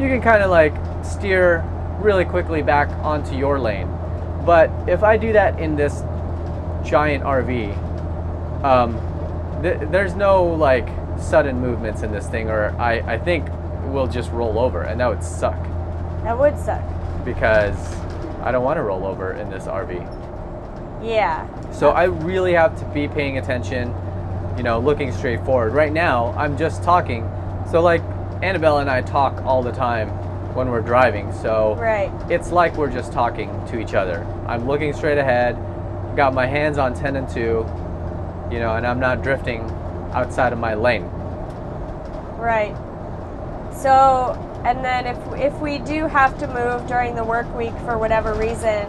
you 0.00 0.08
can 0.08 0.20
kind 0.20 0.42
of 0.42 0.50
like 0.50 0.74
steer 1.04 1.64
really 2.00 2.24
quickly 2.24 2.62
back 2.62 2.88
onto 3.04 3.36
your 3.36 3.58
lane. 3.58 3.88
But 4.44 4.70
if 4.88 5.02
I 5.02 5.16
do 5.16 5.32
that 5.32 5.58
in 5.60 5.76
this 5.76 6.02
giant 6.84 7.22
RV, 7.24 7.76
um, 8.64 8.98
th- 9.62 9.78
there's 9.90 10.14
no 10.14 10.44
like 10.44 10.88
sudden 11.20 11.60
movements 11.60 12.02
in 12.02 12.10
this 12.10 12.26
thing, 12.26 12.48
or 12.48 12.74
I 12.78 13.14
I 13.14 13.18
think 13.18 13.46
we'll 13.92 14.06
just 14.06 14.30
roll 14.32 14.58
over, 14.58 14.82
and 14.82 15.00
that 15.00 15.08
would 15.08 15.22
suck 15.22 15.62
That 16.24 16.38
would 16.38 16.58
suck. 16.58 16.82
because 17.24 17.76
I 18.42 18.50
don't 18.52 18.64
want 18.64 18.76
to 18.78 18.82
roll 18.82 19.04
over 19.06 19.32
in 19.32 19.50
this 19.50 19.64
RV. 19.64 19.94
Yeah. 21.02 21.46
So 21.70 21.90
I 21.90 22.04
really 22.04 22.52
have 22.54 22.78
to 22.80 22.84
be 22.86 23.06
paying 23.08 23.38
attention, 23.38 23.94
you 24.56 24.62
know, 24.62 24.78
looking 24.78 25.12
straight 25.12 25.44
forward. 25.44 25.72
Right 25.72 25.92
now, 25.92 26.34
I'm 26.36 26.56
just 26.56 26.82
talking. 26.82 27.28
So 27.70 27.80
like 27.80 28.02
Annabelle 28.42 28.78
and 28.78 28.90
I 28.90 29.02
talk 29.02 29.42
all 29.44 29.62
the 29.62 29.72
time 29.72 30.08
when 30.54 30.70
we're 30.70 30.80
driving. 30.80 31.32
So 31.32 31.74
Right. 31.78 32.10
it's 32.30 32.50
like 32.52 32.76
we're 32.76 32.90
just 32.90 33.12
talking 33.12 33.50
to 33.68 33.78
each 33.80 33.94
other. 33.94 34.26
I'm 34.46 34.66
looking 34.66 34.92
straight 34.92 35.18
ahead, 35.18 35.56
got 36.16 36.34
my 36.34 36.46
hands 36.46 36.78
on 36.78 36.94
10 36.94 37.16
and 37.16 37.28
2, 37.28 37.66
you 38.50 38.58
know, 38.58 38.74
and 38.74 38.86
I'm 38.86 38.98
not 38.98 39.22
drifting 39.22 39.60
outside 40.14 40.52
of 40.52 40.58
my 40.58 40.74
lane. 40.74 41.04
Right. 42.38 42.74
So, 43.80 44.34
and 44.64 44.84
then 44.84 45.06
if 45.06 45.18
if 45.40 45.54
we 45.60 45.78
do 45.78 46.06
have 46.08 46.36
to 46.38 46.46
move 46.48 46.86
during 46.88 47.14
the 47.14 47.24
work 47.24 47.52
week 47.56 47.74
for 47.84 47.96
whatever 47.96 48.34
reason, 48.34 48.86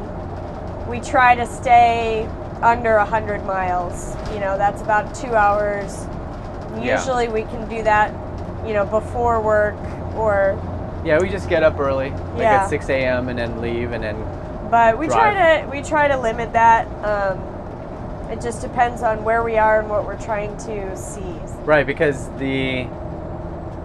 we 0.88 0.99
try 0.99 1.36
to 1.36 1.45
stay 1.45 2.25
under 2.62 2.97
100 2.97 3.45
miles. 3.45 4.15
You 4.34 4.39
know, 4.39 4.58
that's 4.58 4.82
about 4.82 5.13
2 5.15 5.36
hours. 5.36 6.06
Yeah. 6.82 6.97
Usually 6.97 7.28
we 7.28 7.43
can 7.43 7.69
do 7.69 7.84
that, 7.84 8.12
you 8.67 8.73
know, 8.73 8.86
before 8.86 9.41
work 9.41 9.75
or 10.15 10.60
Yeah, 11.06 11.19
we 11.21 11.30
just 11.30 11.47
get 11.47 11.63
up 11.63 11.80
early, 11.80 12.10
like 12.10 12.39
Yeah. 12.39 12.63
at 12.63 12.69
6 12.69 12.89
a.m. 12.89 13.30
and 13.30 13.38
then 13.39 13.62
leave, 13.62 13.91
and 13.91 14.04
then 14.04 14.17
but 14.69 14.97
we 14.99 15.08
try 15.08 15.34
to 15.34 15.67
we 15.69 15.82
try 15.82 16.08
to 16.08 16.17
limit 16.17 16.54
that 16.54 16.86
um, 17.04 17.39
it 18.32 18.39
just 18.39 18.62
depends 18.62 19.02
on 19.02 19.23
where 19.23 19.43
we 19.43 19.58
are 19.58 19.80
and 19.80 19.89
what 19.89 20.06
we're 20.06 20.21
trying 20.21 20.56
to 20.58 20.95
see 20.95 21.34
right 21.65 21.88
because 21.88 22.30
the 22.38 22.88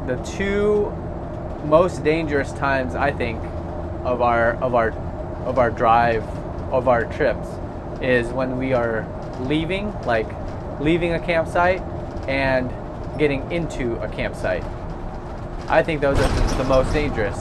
the 0.07 0.17
two 0.37 0.91
most 1.65 2.05
dangerous 2.05 2.53
times 2.53 2.95
I 2.95 3.11
think 3.11 3.43
of 4.05 4.21
our 4.21 4.53
of 4.63 4.75
our 4.75 4.91
of 5.47 5.59
our 5.59 5.71
drive 5.71 6.23
of 6.73 6.89
our 6.89 7.05
trips 7.05 7.49
is 8.03 8.29
when 8.29 8.59
we 8.59 8.73
are 8.73 9.07
leaving, 9.41 9.93
like 10.03 10.27
leaving 10.81 11.13
a 11.13 11.21
campsite 11.21 11.81
and 12.29 12.71
getting 13.19 13.51
into 13.53 13.95
a 14.03 14.09
campsite. 14.09 14.65
I 15.69 15.83
think 15.83 16.01
those 16.01 16.19
are 16.19 16.57
the- 16.59 16.65
most 16.65 16.93
dangerous. 16.93 17.39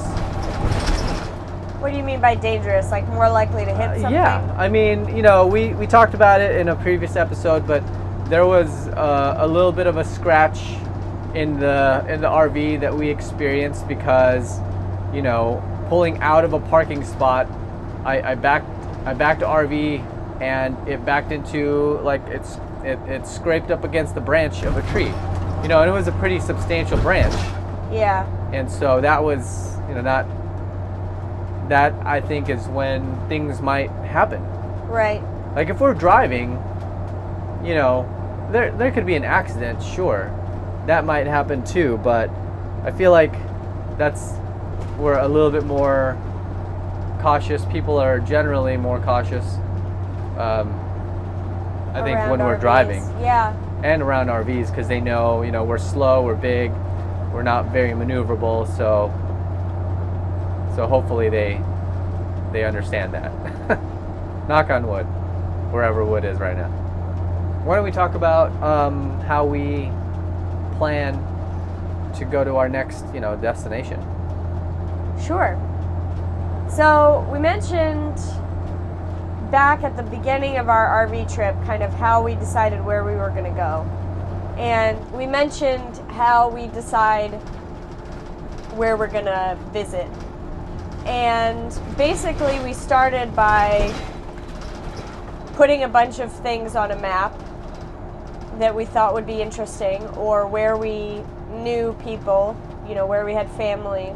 what 1.79 1.91
do 1.91 1.97
you 1.97 2.03
mean 2.03 2.21
by 2.21 2.33
dangerous 2.35 2.91
like 2.91 3.05
more 3.09 3.29
likely 3.29 3.65
to 3.65 3.71
hit 3.71 3.89
Uh, 3.89 3.93
something 3.95 4.13
yeah, 4.13 4.55
I 4.57 4.69
mean, 4.69 5.13
you 5.15 5.21
know, 5.21 5.45
we, 5.45 5.73
we 5.73 5.85
talked 5.85 6.13
about 6.13 6.39
it 6.39 6.55
in 6.55 6.69
a 6.69 6.75
previous 6.75 7.15
episode, 7.17 7.67
but 7.67 7.83
there 8.29 8.45
was 8.45 8.87
uh, 8.89 9.35
a 9.39 9.47
little 9.47 9.71
bit 9.73 9.85
of 9.87 9.97
a 9.97 10.03
scratch 10.03 10.75
in 11.33 11.59
the 11.59 12.05
in 12.09 12.21
the 12.21 12.27
RV 12.27 12.79
that 12.81 12.93
we 12.93 13.09
experienced 13.09 13.87
because, 13.87 14.59
you 15.13 15.21
know, 15.21 15.63
pulling 15.89 16.19
out 16.19 16.43
of 16.43 16.53
a 16.53 16.59
parking 16.59 17.03
spot, 17.03 17.47
I, 18.05 18.31
I 18.31 18.35
backed 18.35 18.69
I 19.05 19.13
backed 19.13 19.41
the 19.41 19.47
RV 19.47 20.41
and 20.41 20.87
it 20.87 21.05
backed 21.05 21.31
into 21.31 21.99
like 22.01 22.21
it's 22.27 22.57
it, 22.83 22.99
it 23.07 23.25
scraped 23.27 23.71
up 23.71 23.83
against 23.83 24.15
the 24.15 24.21
branch 24.21 24.63
of 24.63 24.77
a 24.77 24.81
tree, 24.91 25.11
you 25.61 25.67
know, 25.67 25.81
and 25.81 25.89
it 25.89 25.93
was 25.93 26.07
a 26.07 26.11
pretty 26.13 26.39
substantial 26.39 26.97
branch, 26.97 27.33
yeah 27.91 28.27
and 28.53 28.71
so 28.71 29.01
that 29.01 29.23
was 29.23 29.77
you 29.89 29.95
know 29.95 30.01
not 30.01 30.25
that 31.69 31.93
I 32.05 32.21
think 32.21 32.49
is 32.49 32.67
when 32.67 33.27
things 33.27 33.61
might 33.61 33.89
happen. 33.89 34.41
right 34.87 35.23
Like 35.55 35.69
if 35.69 35.79
we're 35.79 35.93
driving, 35.93 36.51
you 37.63 37.73
know, 37.73 38.07
there 38.51 38.71
there 38.77 38.91
could 38.91 39.05
be 39.05 39.15
an 39.15 39.23
accident, 39.23 39.81
sure. 39.81 40.31
That 40.87 41.05
might 41.05 41.27
happen 41.27 41.63
too, 41.63 41.99
but 42.03 42.29
I 42.83 42.91
feel 42.91 43.11
like 43.11 43.33
that's 43.97 44.33
we're 44.97 45.17
a 45.17 45.27
little 45.27 45.51
bit 45.51 45.63
more 45.63 46.17
cautious. 47.21 47.63
People 47.65 47.97
are 47.97 48.19
generally 48.19 48.77
more 48.77 48.99
cautious. 48.99 49.45
Um, 50.37 50.79
I 51.93 52.01
think 52.03 52.17
around 52.17 52.29
when 52.31 52.39
we're 52.39 52.57
RVs. 52.57 52.61
driving 52.61 53.03
yeah 53.21 53.53
and 53.83 54.01
around 54.01 54.27
RVs 54.27 54.69
because 54.69 54.87
they 54.87 55.01
know, 55.01 55.43
you 55.43 55.51
know, 55.51 55.63
we're 55.63 55.77
slow, 55.77 56.23
we're 56.23 56.35
big, 56.35 56.71
we're 57.33 57.43
not 57.43 57.71
very 57.71 57.91
maneuverable, 57.91 58.65
so 58.77 59.11
so 60.75 60.87
hopefully 60.87 61.29
they 61.29 61.61
they 62.51 62.63
understand 62.63 63.13
that. 63.13 63.31
Knock 64.47 64.69
on 64.69 64.87
wood, 64.87 65.05
wherever 65.71 66.03
wood 66.05 66.23
is 66.23 66.39
right 66.39 66.55
now. 66.55 66.69
Why 67.65 67.75
don't 67.75 67.85
we 67.85 67.91
talk 67.91 68.15
about 68.15 68.51
um, 68.63 69.19
how 69.21 69.45
we 69.45 69.91
plan 70.77 71.15
to 72.15 72.25
go 72.25 72.43
to 72.43 72.55
our 72.55 72.69
next, 72.69 73.05
you 73.13 73.19
know, 73.19 73.35
destination? 73.35 73.99
Sure. 75.25 75.59
So 76.69 77.27
we 77.31 77.39
mentioned 77.39 78.17
back 79.51 79.83
at 79.83 79.95
the 79.95 80.03
beginning 80.03 80.57
of 80.57 80.69
our 80.69 81.07
RV 81.07 81.33
trip 81.33 81.55
kind 81.65 81.83
of 81.83 81.93
how 81.93 82.23
we 82.23 82.35
decided 82.35 82.83
where 82.83 83.03
we 83.03 83.13
were 83.13 83.29
going 83.29 83.43
to 83.43 83.51
go. 83.51 83.87
And 84.57 85.11
we 85.11 85.25
mentioned 85.25 85.97
how 86.11 86.49
we 86.49 86.67
decide 86.67 87.29
where 88.73 88.97
we're 88.97 89.07
going 89.07 89.25
to 89.25 89.57
visit. 89.71 90.07
And 91.05 91.79
basically, 91.97 92.59
we 92.59 92.73
started 92.73 93.35
by 93.35 93.93
putting 95.53 95.83
a 95.83 95.87
bunch 95.87 96.19
of 96.19 96.31
things 96.31 96.75
on 96.75 96.91
a 96.91 96.99
map 96.99 97.37
that 98.59 98.75
we 98.75 98.85
thought 98.85 99.13
would 99.13 99.25
be 99.25 99.41
interesting 99.41 100.05
or 100.09 100.47
where 100.47 100.77
we 100.77 101.21
knew 101.49 101.93
people, 102.03 102.55
you 102.87 102.95
know, 102.95 103.05
where 103.05 103.25
we 103.25 103.33
had 103.33 103.49
family. 103.51 104.13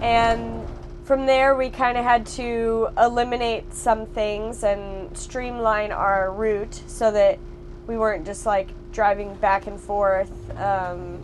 And 0.00 0.66
from 1.04 1.26
there, 1.26 1.54
we 1.54 1.70
kind 1.70 1.98
of 1.98 2.04
had 2.04 2.26
to 2.26 2.88
eliminate 2.98 3.74
some 3.74 4.06
things 4.06 4.64
and 4.64 5.16
streamline 5.16 5.92
our 5.92 6.32
route 6.32 6.82
so 6.86 7.10
that 7.10 7.38
we 7.86 7.98
weren't 7.98 8.24
just 8.24 8.46
like 8.46 8.68
driving 8.92 9.34
back 9.36 9.66
and 9.66 9.78
forth. 9.78 10.32
Um, 10.58 11.22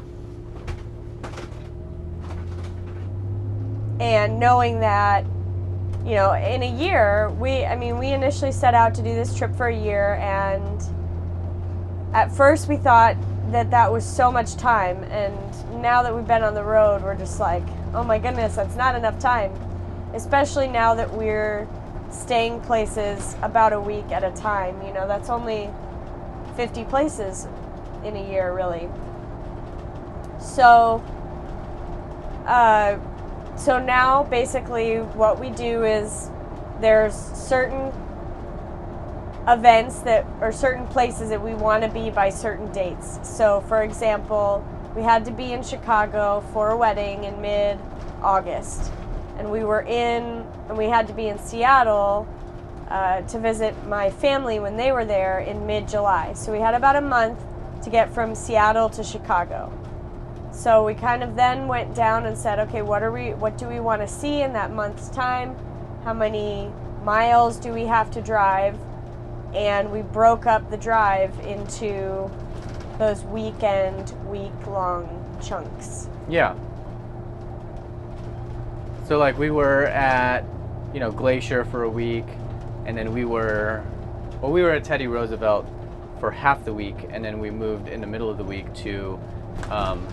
and 4.01 4.39
knowing 4.39 4.81
that, 4.81 5.25
you 6.05 6.15
know, 6.15 6.33
in 6.33 6.63
a 6.63 6.79
year, 6.79 7.31
we, 7.39 7.65
I 7.65 7.77
mean, 7.77 7.99
we 7.99 8.09
initially 8.09 8.53
set 8.53 8.75
out 8.75 8.95
to 8.95 9.03
do 9.03 9.15
this 9.15 9.35
trip 9.37 9.55
for 9.55 9.69
a 9.69 9.77
year, 9.77 10.15
and 10.15 10.83
at 12.13 12.33
first 12.33 12.69
we 12.69 12.77
thought 12.77 13.17
that 13.53 13.71
that 13.71 13.93
was 13.93 14.05
so 14.05 14.31
much 14.31 14.57
time, 14.57 15.03
and 15.05 15.35
now 15.83 16.03
that 16.03 16.15
we've 16.15 16.27
been 16.27 16.43
on 16.43 16.55
the 16.55 16.63
road, 16.63 17.03
we're 17.03 17.17
just 17.17 17.41
like, 17.41 17.63
oh 17.95 18.05
my 18.05 18.19
goodness, 18.19 18.57
that's 18.57 18.77
not 18.77 18.95
enough 18.95 19.19
time. 19.19 19.53
Especially 20.15 20.67
now 20.67 20.95
that 20.95 21.13
we're 21.13 21.69
staying 22.11 22.61
places 22.63 23.37
about 23.43 23.73
a 23.73 23.81
week 23.81 24.11
at 24.11 24.25
a 24.25 24.31
time. 24.33 24.81
You 24.85 24.93
know, 24.93 25.07
that's 25.07 25.31
only 25.31 25.71
50 26.57 26.85
places 26.85 27.47
in 28.05 28.17
a 28.17 28.31
year, 28.31 28.53
really. 28.53 28.89
So, 30.41 31.03
uh, 32.47 32.99
so 33.57 33.79
now 33.79 34.25
basically 34.25 34.97
what 34.97 35.39
we 35.39 35.51
do 35.51 35.85
is 35.85 36.31
there's 36.81 37.15
certain 37.15 37.93
events 39.51 40.01
that 40.01 40.25
or 40.41 40.53
certain 40.53 40.87
places 40.87 41.29
that 41.29 41.43
we 41.43 41.55
want 41.55 41.83
to 41.83 41.89
be 41.89 42.11
by 42.11 42.31
certain 42.31 42.71
dates. 42.73 43.19
So, 43.23 43.61
for 43.63 43.83
example, 43.83 44.65
we 44.95 45.03
had 45.03 45.25
to 45.27 45.31
be 45.31 45.53
in 45.53 45.63
Chicago 45.63 46.45
for 46.53 46.71
a 46.71 46.77
wedding 46.77 47.25
in 47.25 47.41
mid 47.41 47.79
August, 48.23 48.93
and 49.39 49.51
we 49.51 49.65
were 49.65 49.83
in 49.83 50.47
and 50.69 50.79
we 50.79 50.87
had 50.87 51.07
to 51.09 51.13
be 51.13 51.29
in 51.29 51.39
Seattle 51.39 52.29
uh, 52.89 53.23
to 53.23 53.39
visit 53.39 53.75
my 53.87 54.11
family 54.11 54.59
when 54.61 54.77
they 54.77 54.93
were 54.93 55.05
there 55.05 55.41
in 55.41 55.67
mid 55.67 55.89
July. 55.89 56.33
So, 56.35 56.53
we 56.53 56.61
had 56.61 56.75
about 56.75 56.97
a 56.97 57.01
month 57.01 57.39
to 57.83 57.91
get 57.91 58.13
from 58.13 58.35
Seattle 58.35 58.89
to 58.91 59.03
Chicago. 59.03 59.73
So 60.53 60.85
we 60.85 60.95
kind 60.95 61.23
of 61.23 61.37
then 61.37 61.69
went 61.69 61.95
down 61.95 62.27
and 62.27 62.37
said, 62.37 62.59
okay, 62.59 62.83
what 62.83 63.03
are 63.03 63.13
we 63.13 63.35
what 63.35 63.57
do 63.57 63.69
we 63.69 63.81
want 63.81 64.03
to 64.03 64.09
see 64.09 64.43
in 64.43 64.53
that 64.53 64.73
month's 64.73 65.09
time? 65.09 65.57
How 66.05 66.13
many 66.13 66.71
miles 67.05 67.57
do 67.57 67.73
we 67.73 67.85
have 67.87 68.11
to 68.13 68.21
drive? 68.21 68.77
And 69.55 69.91
we 69.91 70.03
broke 70.03 70.47
up 70.47 70.71
the 70.71 70.77
drive 70.77 71.39
into 71.41 72.31
those 72.99 73.23
weekend, 73.25 74.13
week 74.29 74.67
long 74.67 75.09
chunks. 75.43 76.09
Yeah. 76.29 76.55
So 79.07 79.19
like 79.19 79.39
we 79.39 79.51
were 79.51 79.87
at, 79.87 80.45
you 80.95 81.01
know, 81.01 81.11
Glacier 81.11 81.65
for 81.65 81.83
a 81.83 81.89
week, 81.91 82.27
and 82.87 82.97
then 82.97 83.13
we 83.13 83.25
were, 83.25 83.85
well, 84.41 84.53
we 84.53 84.63
were 84.63 84.71
at 84.71 84.85
Teddy 84.85 85.07
Roosevelt 85.09 85.67
for 86.21 86.31
half 86.31 86.65
the 86.65 86.73
week, 86.73 87.09
and 87.11 87.25
then 87.25 87.41
we 87.41 87.51
moved 87.51 87.89
in 87.89 88.01
the 88.01 88.07
middle 88.07 88.31
of 88.31 88.39
the 88.39 88.45
week 88.45 88.73
to 88.75 89.19
um, 89.71 90.07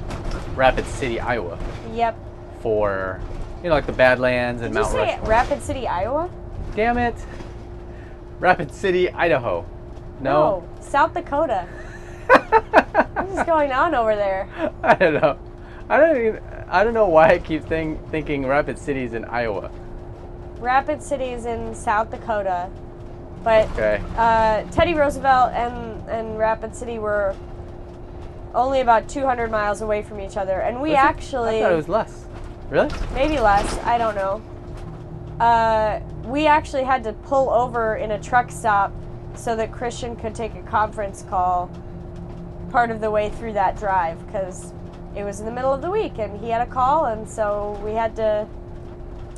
Rapid 0.56 0.86
City, 0.86 1.20
Iowa, 1.20 1.60
Yep. 1.94 2.18
for, 2.62 3.20
you 3.62 3.70
know, 3.70 3.76
like 3.76 3.86
the 3.86 3.92
Badlands 3.92 4.62
and 4.62 4.74
Did 4.74 4.78
you 4.80 4.82
Mount 4.84 4.94
say 4.94 5.12
Rushmore. 5.12 5.30
Rapid 5.30 5.62
City, 5.62 5.88
Iowa? 5.88 6.30
Damn 6.76 6.98
it! 6.98 7.16
Rapid 8.40 8.72
City, 8.74 9.10
Idaho. 9.12 9.66
No. 10.22 10.68
South 10.82 11.14
Dakota. 11.14 11.68
What 13.18 13.30
is 13.30 13.44
going 13.46 13.72
on 13.72 13.94
over 13.96 14.16
there? 14.16 14.48
I 14.84 14.94
don't 14.96 15.16
know. 15.16 15.38
I 15.90 15.98
don't 15.98 16.18
even. 16.18 16.42
I 16.70 16.84
don't 16.84 16.94
know 16.94 17.08
why 17.08 17.30
I 17.30 17.40
keep 17.40 17.64
think, 17.66 18.10
thinking 18.10 18.46
Rapid 18.46 18.78
City's 18.80 19.14
in 19.14 19.26
Iowa. 19.26 19.70
Rapid 20.60 21.02
City 21.04 21.26
is 21.32 21.46
in 21.46 21.74
South 21.76 22.10
Dakota, 22.12 22.70
but 23.44 23.70
Okay. 23.72 24.02
uh, 24.18 24.64
Teddy 24.72 24.94
Roosevelt 24.96 25.52
and, 25.54 26.10
and 26.10 26.38
Rapid 26.40 26.76
City 26.76 27.00
were 27.00 27.36
only 28.56 28.82
about 28.82 29.08
200 29.10 29.52
miles 29.52 29.82
away 29.82 30.02
from 30.02 30.20
each 30.20 30.38
other, 30.38 30.62
and 30.62 30.82
we 30.82 30.90
Was 30.90 30.98
it? 30.98 31.04
actually 31.04 31.60
I 31.60 31.62
thought 31.64 31.72
it 31.74 31.76
was 31.76 31.90
less. 31.90 32.26
Really? 32.70 32.90
maybe 33.14 33.40
less. 33.40 33.78
I 33.80 33.98
don't 33.98 34.16
know. 34.16 34.42
Uh, 35.40 36.00
we 36.26 36.48
actually 36.48 36.84
had 36.84 37.04
to 37.04 37.14
pull 37.14 37.50
over 37.50 37.96
in 37.98 38.12
a 38.12 38.20
truck 38.20 38.52
stop 38.52 38.92
so 39.36 39.56
that 39.56 39.72
Christian 39.72 40.16
could 40.16 40.34
take 40.34 40.56
a 40.56 40.64
conference 40.64 41.24
call 41.30 41.70
part 42.72 42.90
of 42.90 43.00
the 43.02 43.12
way 43.12 43.30
through 43.30 43.54
that 43.54 43.78
drive 43.78 44.26
because 44.26 44.74
it 45.16 45.24
was 45.24 45.40
in 45.40 45.46
the 45.46 45.52
middle 45.52 45.74
of 45.74 45.82
the 45.82 45.90
week 45.90 46.18
and 46.18 46.40
he 46.40 46.50
had 46.50 46.62
a 46.68 46.70
call 46.70 47.06
and 47.06 47.28
so 47.30 47.80
we 47.84 47.94
had 47.94 48.16
to 48.16 48.48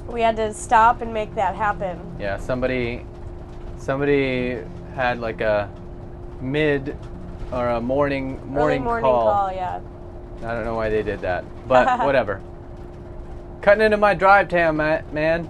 we 0.07 0.21
had 0.21 0.35
to 0.37 0.53
stop 0.53 1.01
and 1.01 1.13
make 1.13 1.35
that 1.35 1.55
happen. 1.55 1.99
Yeah, 2.19 2.37
somebody 2.37 3.05
somebody 3.77 4.59
had 4.95 5.19
like 5.19 5.41
a 5.41 5.69
mid 6.41 6.97
or 7.51 7.69
a 7.69 7.81
morning 7.81 8.37
Early 8.37 8.47
morning, 8.47 8.83
morning 8.83 9.03
call. 9.03 9.33
call, 9.33 9.53
yeah. 9.53 9.79
I 10.39 10.53
don't 10.53 10.63
know 10.63 10.75
why 10.75 10.89
they 10.89 11.03
did 11.03 11.19
that, 11.21 11.45
but 11.67 11.99
whatever. 12.05 12.41
Cutting 13.61 13.83
into 13.83 13.97
my 13.97 14.13
drive 14.13 14.47
time, 14.47 14.77
man. 14.77 15.49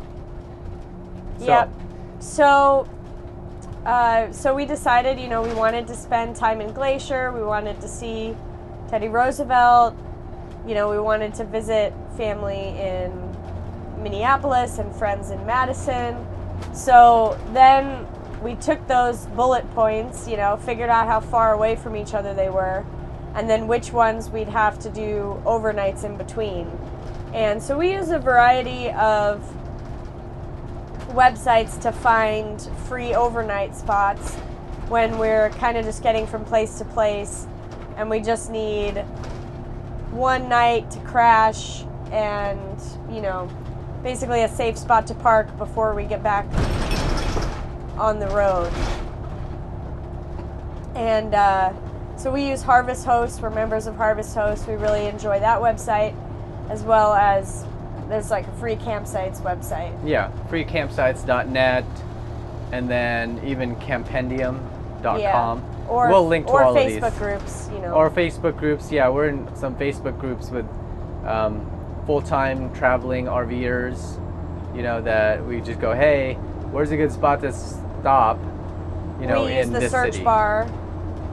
So, 1.39 1.45
Yep. 1.45 1.69
So, 2.19 2.87
uh, 3.85 4.31
so 4.31 4.53
we 4.53 4.65
decided, 4.65 5.19
you 5.19 5.27
know, 5.27 5.41
we 5.41 5.53
wanted 5.53 5.87
to 5.87 5.95
spend 5.95 6.35
time 6.35 6.61
in 6.61 6.73
Glacier. 6.73 7.31
We 7.31 7.43
wanted 7.43 7.79
to 7.81 7.87
see 7.87 8.35
Teddy 8.89 9.07
Roosevelt. 9.07 9.95
You 10.67 10.75
know, 10.75 10.89
we 10.89 10.99
wanted 10.99 11.33
to 11.35 11.45
visit 11.45 11.93
family 12.17 12.77
in 12.77 13.35
Minneapolis 14.03 14.79
and 14.79 14.93
friends 14.95 15.31
in 15.31 15.45
Madison. 15.45 16.25
So 16.73 17.39
then 17.53 18.05
we 18.41 18.55
took 18.55 18.85
those 18.87 19.25
bullet 19.27 19.69
points, 19.71 20.27
you 20.27 20.37
know, 20.37 20.57
figured 20.57 20.89
out 20.89 21.07
how 21.07 21.19
far 21.19 21.53
away 21.53 21.75
from 21.75 21.95
each 21.95 22.13
other 22.13 22.33
they 22.33 22.49
were, 22.49 22.85
and 23.35 23.49
then 23.49 23.67
which 23.67 23.91
ones 23.91 24.29
we'd 24.29 24.49
have 24.49 24.79
to 24.79 24.89
do 24.89 25.41
overnights 25.45 26.03
in 26.03 26.17
between. 26.17 26.69
And 27.33 27.61
so 27.61 27.77
we 27.77 27.93
use 27.93 28.09
a 28.09 28.19
variety 28.19 28.89
of 28.91 29.41
websites 31.09 31.79
to 31.81 31.91
find 31.91 32.61
free 32.87 33.13
overnight 33.13 33.75
spots 33.75 34.35
when 34.89 35.17
we're 35.17 35.49
kind 35.51 35.77
of 35.77 35.85
just 35.85 36.01
getting 36.01 36.25
from 36.25 36.43
place 36.45 36.77
to 36.79 36.85
place 36.85 37.47
and 37.97 38.09
we 38.09 38.19
just 38.19 38.49
need 38.49 38.97
one 40.11 40.49
night 40.49 40.89
to 40.91 40.99
crash 40.99 41.83
and, 42.11 42.81
you 43.11 43.21
know, 43.21 43.49
basically 44.01 44.43
a 44.43 44.47
safe 44.47 44.77
spot 44.77 45.05
to 45.07 45.13
park 45.13 45.55
before 45.57 45.93
we 45.93 46.05
get 46.05 46.23
back 46.23 46.45
on 47.97 48.19
the 48.19 48.27
road. 48.27 48.71
And 50.95 51.35
uh, 51.35 51.73
so 52.17 52.31
we 52.31 52.47
use 52.47 52.61
Harvest 52.63 53.05
Host. 53.05 53.41
We're 53.41 53.49
members 53.49 53.85
of 53.85 53.95
Harvest 53.95 54.33
Host. 54.35 54.67
We 54.67 54.73
really 54.75 55.05
enjoy 55.05 55.39
that 55.39 55.61
website, 55.61 56.15
as 56.69 56.83
well 56.83 57.13
as 57.13 57.65
there's 58.09 58.31
like 58.31 58.47
a 58.47 58.51
free 58.53 58.75
campsites 58.75 59.41
website. 59.41 59.95
yeah, 60.05 60.31
freecampsites.net, 60.49 61.85
and 62.71 62.89
then 62.89 63.39
even 63.45 63.75
campendium.com. 63.77 65.19
Yeah. 65.19 65.87
Or 65.87 66.07
we'll 66.09 66.27
link 66.27 66.45
to 66.47 66.51
or 66.51 66.63
all 66.63 66.75
Facebook 66.75 67.07
of 67.07 67.13
these. 67.13 67.19
groups, 67.19 67.69
you 67.73 67.79
know. 67.79 67.93
Or 67.93 68.09
Facebook 68.11 68.57
groups. 68.57 68.91
Yeah, 68.91 69.09
we're 69.09 69.29
in 69.29 69.55
some 69.55 69.75
Facebook 69.75 70.19
groups 70.19 70.49
with 70.49 70.65
um, 71.25 71.65
full-time 72.05 72.73
traveling 72.73 73.25
RVers. 73.25 74.15
You 74.75 74.83
know 74.83 75.01
that 75.01 75.45
we 75.45 75.61
just 75.61 75.79
go, 75.79 75.93
hey, 75.93 76.35
where's 76.71 76.91
a 76.91 76.97
good 76.97 77.11
spot 77.11 77.41
to 77.41 77.51
stop? 77.51 78.37
You 79.19 79.27
know, 79.27 79.45
we 79.45 79.57
use 79.57 79.69
the 79.69 79.79
this 79.79 79.91
search 79.91 80.13
city. 80.13 80.23
bar 80.23 80.69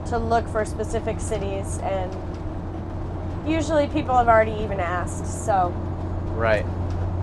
to 0.07 0.17
look 0.17 0.47
for 0.47 0.65
specific 0.65 1.19
cities, 1.19 1.77
and 1.79 2.15
usually 3.47 3.87
people 3.87 4.15
have 4.17 4.27
already 4.27 4.59
even 4.63 4.79
asked. 4.79 5.45
So, 5.45 5.71
Right. 6.37 6.65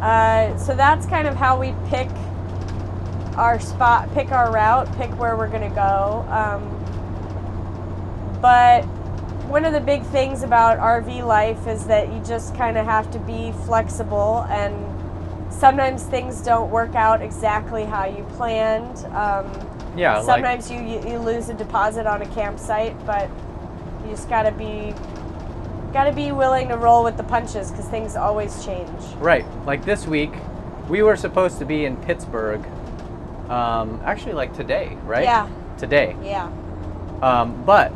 uh, 0.02 0.56
so 0.58 0.74
that's 0.74 1.06
kind 1.06 1.26
of 1.28 1.34
how 1.36 1.58
we 1.58 1.74
pick 1.88 2.10
our 3.36 3.58
spot, 3.58 4.12
pick 4.14 4.30
our 4.30 4.52
route, 4.52 4.92
pick 4.96 5.10
where 5.18 5.36
we're 5.36 5.48
gonna 5.48 5.74
go. 5.74 6.24
Um, 6.30 6.70
but 8.40 8.84
one 9.48 9.64
of 9.64 9.72
the 9.72 9.80
big 9.80 10.02
things 10.06 10.42
about 10.42 10.78
RV 10.78 11.24
life 11.24 11.66
is 11.66 11.84
that 11.86 12.12
you 12.12 12.20
just 12.20 12.54
kind 12.54 12.76
of 12.76 12.84
have 12.86 13.10
to 13.12 13.18
be 13.20 13.52
flexible 13.66 14.46
and 14.50 14.74
sometimes 15.52 16.02
things 16.04 16.40
don't 16.40 16.70
work 16.70 16.94
out 16.94 17.22
exactly 17.22 17.84
how 17.84 18.04
you 18.04 18.24
planned. 18.36 18.98
Um, 19.14 19.50
Yeah. 19.96 20.22
Sometimes 20.22 20.70
you, 20.70 20.80
you 20.80 21.00
you 21.08 21.18
lose 21.18 21.48
a 21.50 21.54
deposit 21.54 22.04
on 22.06 22.20
a 22.22 22.26
campsite, 22.34 22.96
but 23.06 23.28
you 24.04 24.10
just 24.10 24.28
gotta 24.28 24.50
be 24.50 24.92
gotta 25.94 26.12
be 26.12 26.32
willing 26.32 26.68
to 26.68 26.76
roll 26.76 27.04
with 27.04 27.16
the 27.16 27.22
punches 27.22 27.70
because 27.70 27.86
things 27.86 28.16
always 28.16 28.64
change. 28.66 28.90
Right. 29.18 29.46
Like 29.64 29.84
this 29.84 30.06
week, 30.08 30.32
we 30.88 31.02
were 31.02 31.16
supposed 31.16 31.60
to 31.60 31.64
be 31.64 31.84
in 31.84 31.96
Pittsburgh. 31.98 32.66
Um, 33.48 34.00
actually, 34.04 34.32
like 34.32 34.52
today, 34.54 34.98
right? 35.04 35.22
Yeah. 35.22 35.48
Today. 35.78 36.16
Yeah. 36.20 36.50
Um, 37.22 37.62
but 37.64 37.92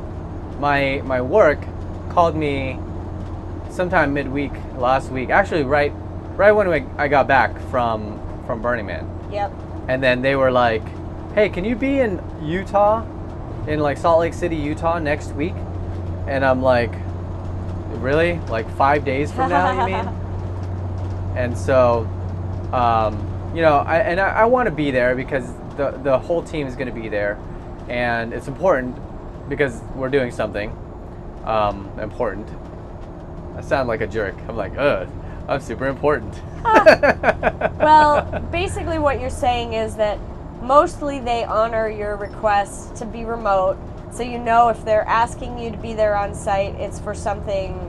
my 0.61 1.03
my 1.05 1.21
work 1.21 1.59
called 2.11 2.37
me 2.37 2.79
sometime 3.69 4.15
midweek 4.15 4.53
last 4.77 5.11
week. 5.11 5.31
Actually, 5.31 5.65
right 5.65 5.93
right 6.37 6.53
when 6.53 6.69
we, 6.69 6.85
I 6.99 7.09
got 7.09 7.27
back 7.27 7.59
from 7.69 8.21
from 8.47 8.63
Burning 8.63 8.87
Man, 8.87 9.11
Yep. 9.33 9.53
and 9.89 10.01
then 10.01 10.23
they 10.23 10.37
were 10.37 10.53
like, 10.53 10.83
"Hey, 11.35 11.49
can 11.49 11.65
you 11.65 11.75
be 11.75 11.99
in 11.99 12.23
Utah, 12.43 13.05
in 13.67 13.81
like 13.81 13.97
Salt 13.99 14.21
Lake 14.21 14.35
City, 14.35 14.55
Utah 14.57 15.01
next 15.01 15.33
week?" 15.33 15.55
And 16.29 16.45
I'm 16.45 16.63
like, 16.63 16.93
"Really? 18.01 18.39
Like 18.49 18.69
five 18.77 19.05
days 19.05 19.33
from 19.33 19.51
now? 19.51 19.87
You 19.87 19.95
mean?" 19.95 20.09
and 21.37 21.57
so 21.57 22.07
um, 22.73 23.53
you 23.55 23.63
know 23.63 23.79
I, 23.79 23.99
and 23.99 24.21
i, 24.21 24.29
I 24.29 24.45
want 24.45 24.67
to 24.67 24.75
be 24.75 24.91
there 24.91 25.15
because 25.15 25.47
the, 25.77 25.93
the 26.03 26.19
whole 26.19 26.43
team 26.43 26.67
is 26.67 26.75
going 26.75 26.89
to 26.89 27.01
be 27.01 27.09
there 27.09 27.39
and 27.89 28.33
it's 28.33 28.49
important 28.49 28.97
because 29.49 29.81
we're 29.95 30.11
doing 30.11 30.31
something 30.31 30.77
um, 31.45 31.91
important 32.01 32.49
i 33.57 33.61
sound 33.61 33.89
like 33.89 34.01
a 34.01 34.07
jerk 34.07 34.35
i'm 34.49 34.57
like 34.57 34.77
ugh 34.77 35.09
i'm 35.49 35.61
super 35.61 35.87
important 35.87 36.35
Well, 37.79 38.41
basically, 38.51 38.99
what 38.99 39.21
you're 39.21 39.31
saying 39.31 39.73
is 39.73 39.95
that 39.97 40.19
mostly 40.61 41.21
they 41.21 41.45
honor 41.45 41.89
your 41.89 42.17
request 42.17 42.97
to 42.97 43.07
be 43.07 43.25
remote, 43.25 43.79
so 44.13 44.23
you 44.23 44.39
know 44.39 44.69
if 44.69 44.85
they're 44.85 45.07
asking 45.07 45.59
you 45.59 45.71
to 45.71 45.77
be 45.77 45.95
there 45.95 46.17
on 46.17 46.35
site, 46.35 46.75
it's 46.75 46.99
for 46.99 47.15
something 47.15 47.88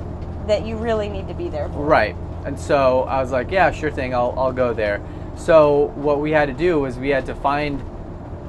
that 0.50 0.66
you 0.66 0.76
really 0.76 1.08
need 1.08 1.28
to 1.28 1.34
be 1.34 1.48
there 1.48 1.70
for. 1.70 1.84
Right. 1.84 2.16
And 2.44 2.60
so 2.60 3.04
I 3.04 3.22
was 3.22 3.32
like, 3.32 3.52
yeah, 3.52 3.72
sure 3.72 3.92
thing, 3.92 4.14
I'll, 4.14 4.34
I'll 4.38 4.52
go 4.52 4.74
there. 4.74 5.02
So 5.38 5.92
what 5.96 6.20
we 6.20 6.32
had 6.32 6.48
to 6.48 6.54
do 6.54 6.80
was 6.80 6.98
we 6.98 7.10
had 7.10 7.26
to 7.28 7.36
find, 7.36 7.80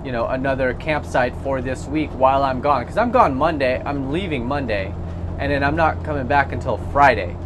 you 0.04 0.10
know, 0.10 0.26
another 0.26 0.74
campsite 0.74 1.34
for 1.42 1.60
this 1.60 1.86
week 1.86 2.10
while 2.10 2.42
I'm 2.42 2.60
gone. 2.60 2.82
Because 2.82 2.96
I'm 2.96 3.10
gone 3.10 3.34
Monday, 3.34 3.82
I'm 3.84 4.10
leaving 4.10 4.46
Monday, 4.46 4.94
and 5.38 5.52
then 5.52 5.62
I'm 5.62 5.76
not 5.76 6.02
coming 6.04 6.26
back 6.26 6.52
until 6.52 6.78
Friday. 6.90 7.36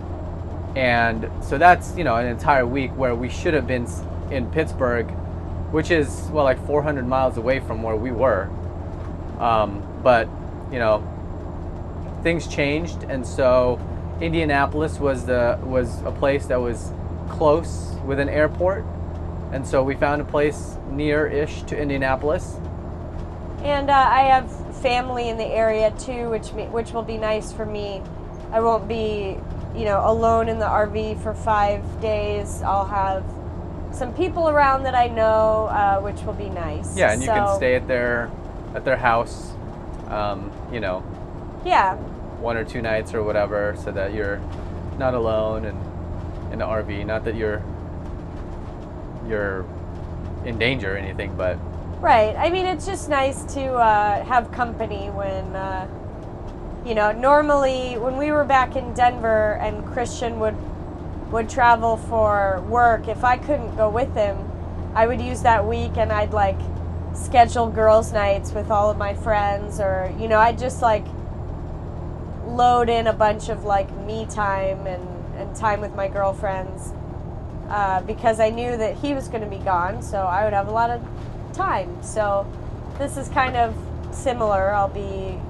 And 0.77 1.29
so 1.43 1.59
that's, 1.59 1.97
you 1.97 2.05
know, 2.05 2.17
an 2.17 2.27
entire 2.27 2.67
week 2.67 2.91
where 2.97 3.15
we 3.15 3.29
should 3.29 3.55
have 3.55 3.67
been 3.67 3.89
in 4.31 4.51
Pittsburgh, 4.51 5.11
which 5.73 5.91
is, 5.91 6.29
well, 6.33 6.45
like 6.45 6.65
400 6.67 7.07
miles 7.07 7.37
away 7.37 7.59
from 7.61 7.83
where 7.83 7.97
we 7.97 8.13
were. 8.13 8.49
Um, 9.39 9.83
but, 10.03 10.29
you 10.71 10.79
know, 10.79 11.03
things 12.23 12.47
changed, 12.47 13.05
and 13.05 13.27
so 13.27 13.79
Indianapolis 14.21 14.99
was 14.99 15.27
the 15.27 15.59
was 15.63 16.03
a 16.03 16.13
place 16.13 16.47
that 16.47 16.61
was 16.61 16.93
close 17.29 17.95
with 18.05 18.21
an 18.21 18.29
airport, 18.29 18.85
and 19.53 19.67
so 19.67 19.83
we 19.83 19.95
found 19.95 20.23
a 20.23 20.25
place 20.25 20.77
near-ish 20.91 21.63
to 21.65 21.77
Indianapolis. 21.77 22.57
And 23.63 23.91
uh, 23.91 23.95
I 23.95 24.23
have 24.23 24.51
family 24.77 25.29
in 25.29 25.37
the 25.37 25.47
area 25.47 25.91
too, 25.99 26.31
which 26.31 26.49
which 26.49 26.93
will 26.93 27.03
be 27.03 27.17
nice 27.17 27.53
for 27.53 27.67
me. 27.67 28.03
I 28.53 28.61
won't 28.61 28.87
be, 28.87 29.37
you 29.75 29.85
know, 29.85 30.03
alone 30.05 30.49
in 30.49 30.59
the 30.59 30.67
RV 30.67 31.23
for 31.23 31.35
five 31.35 31.83
days. 32.01 32.63
I'll 32.63 32.87
have 32.87 33.25
some 33.93 34.13
people 34.15 34.49
around 34.49 34.85
that 34.85 34.95
I 34.95 35.09
know, 35.09 35.67
uh, 35.67 36.01
which 36.01 36.23
will 36.23 36.35
be 36.35 36.51
nice. 36.51 36.97
Yeah, 36.97 37.13
and 37.13 37.23
you 37.23 37.29
can 37.29 37.57
stay 37.57 37.75
at 37.75 37.89
their 37.89 38.31
at 38.75 38.85
their 38.85 38.97
house, 38.97 39.53
um, 40.09 40.53
you 40.73 40.81
know, 40.81 41.03
Yeah, 41.65 41.97
one 42.45 42.59
or 42.59 42.65
two 42.65 42.83
nights 42.83 43.15
or 43.15 43.25
whatever, 43.25 43.75
so 43.83 43.91
that 43.91 44.13
you're 44.13 44.41
not 44.99 45.15
alone 45.15 45.65
and 45.65 46.53
in 46.53 46.59
the 46.61 46.65
RV. 46.65 47.05
Not 47.07 47.25
that 47.25 47.35
you're 47.35 47.63
you're 49.27 49.65
in 50.45 50.59
danger 50.59 50.95
or 50.95 50.97
anything, 50.99 51.35
but 51.37 51.57
right. 52.01 52.37
I 52.37 52.51
mean, 52.51 52.67
it's 52.67 52.87
just 52.87 53.09
nice 53.09 53.43
to 53.55 53.73
uh, 53.73 54.23
have 54.25 54.53
company 54.53 55.09
when, 55.11 55.57
uh, 55.57 55.89
you 56.87 56.95
know, 56.95 57.13
normally 57.13 57.97
when 57.97 58.19
we 58.19 58.31
were 58.31 58.45
back 58.45 58.77
in 58.77 58.93
Denver 58.93 59.55
and 59.55 59.85
Christian 59.87 60.39
would 60.39 60.57
would 61.33 61.49
travel 61.49 61.97
for 61.97 62.63
work, 62.69 63.09
if 63.09 63.25
I 63.25 63.39
couldn't 63.39 63.75
go 63.75 63.89
with 63.89 64.15
him, 64.15 64.37
I 64.95 65.07
would 65.07 65.21
use 65.21 65.43
that 65.43 65.67
week 65.67 65.97
and 65.97 66.13
I'd 66.13 66.33
like 66.33 66.61
schedule 67.15 67.69
girls' 67.69 68.13
nights 68.13 68.53
with 68.53 68.71
all 68.71 68.91
of 68.91 68.99
my 68.99 69.15
friends, 69.15 69.81
or 69.81 70.13
you 70.19 70.29
know, 70.29 70.39
I'd 70.39 70.59
just 70.59 70.83
like 70.83 71.07
load 72.57 72.89
in 72.89 73.07
a 73.07 73.13
bunch 73.13 73.49
of 73.49 73.65
like 73.65 73.91
me 74.07 74.27
time 74.27 74.87
and, 74.87 75.07
and 75.37 75.57
time 75.57 75.81
with 75.81 75.95
my 75.95 76.09
girlfriends 76.09 76.93
uh, 77.69 78.01
because 78.03 78.41
I 78.41 78.51
knew 78.51 78.77
that 78.77 78.97
he 78.97 79.15
was 79.15 79.29
going 79.29 79.43
to 79.43 79.49
be 79.49 79.63
gone, 79.65 80.03
so 80.03 80.19
I 80.19 80.45
would 80.45 80.53
have 80.53 80.69
a 80.69 80.73
lot 80.73 80.91
of 80.91 81.03
time. 81.53 82.03
So 82.03 82.47
this 82.99 83.17
is 83.17 83.29
kind 83.29 83.57
of 83.57 83.75
similar. 84.13 84.73
I'll 84.73 84.89
be, 84.89 85.41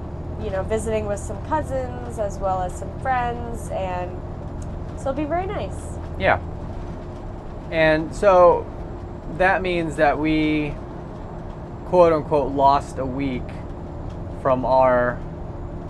you 0.43 0.49
know, 0.49 0.63
visiting 0.63 1.05
with 1.05 1.19
some 1.19 1.43
cousins 1.47 2.17
as 2.17 2.37
well 2.39 2.61
as 2.61 2.73
some 2.73 2.99
friends, 3.01 3.69
and 3.69 4.09
So 4.97 5.11
it'll 5.11 5.13
be 5.13 5.25
very 5.25 5.45
nice. 5.45 5.97
Yeah. 6.19 6.39
And 7.69 8.15
so 8.15 8.65
that 9.37 9.61
means 9.61 9.97
that 9.97 10.17
we 10.17 10.73
quote 11.87 12.13
unquote 12.13 12.53
lost 12.53 12.97
a 12.97 13.05
week 13.05 13.43
from 14.41 14.65
our 14.65 15.19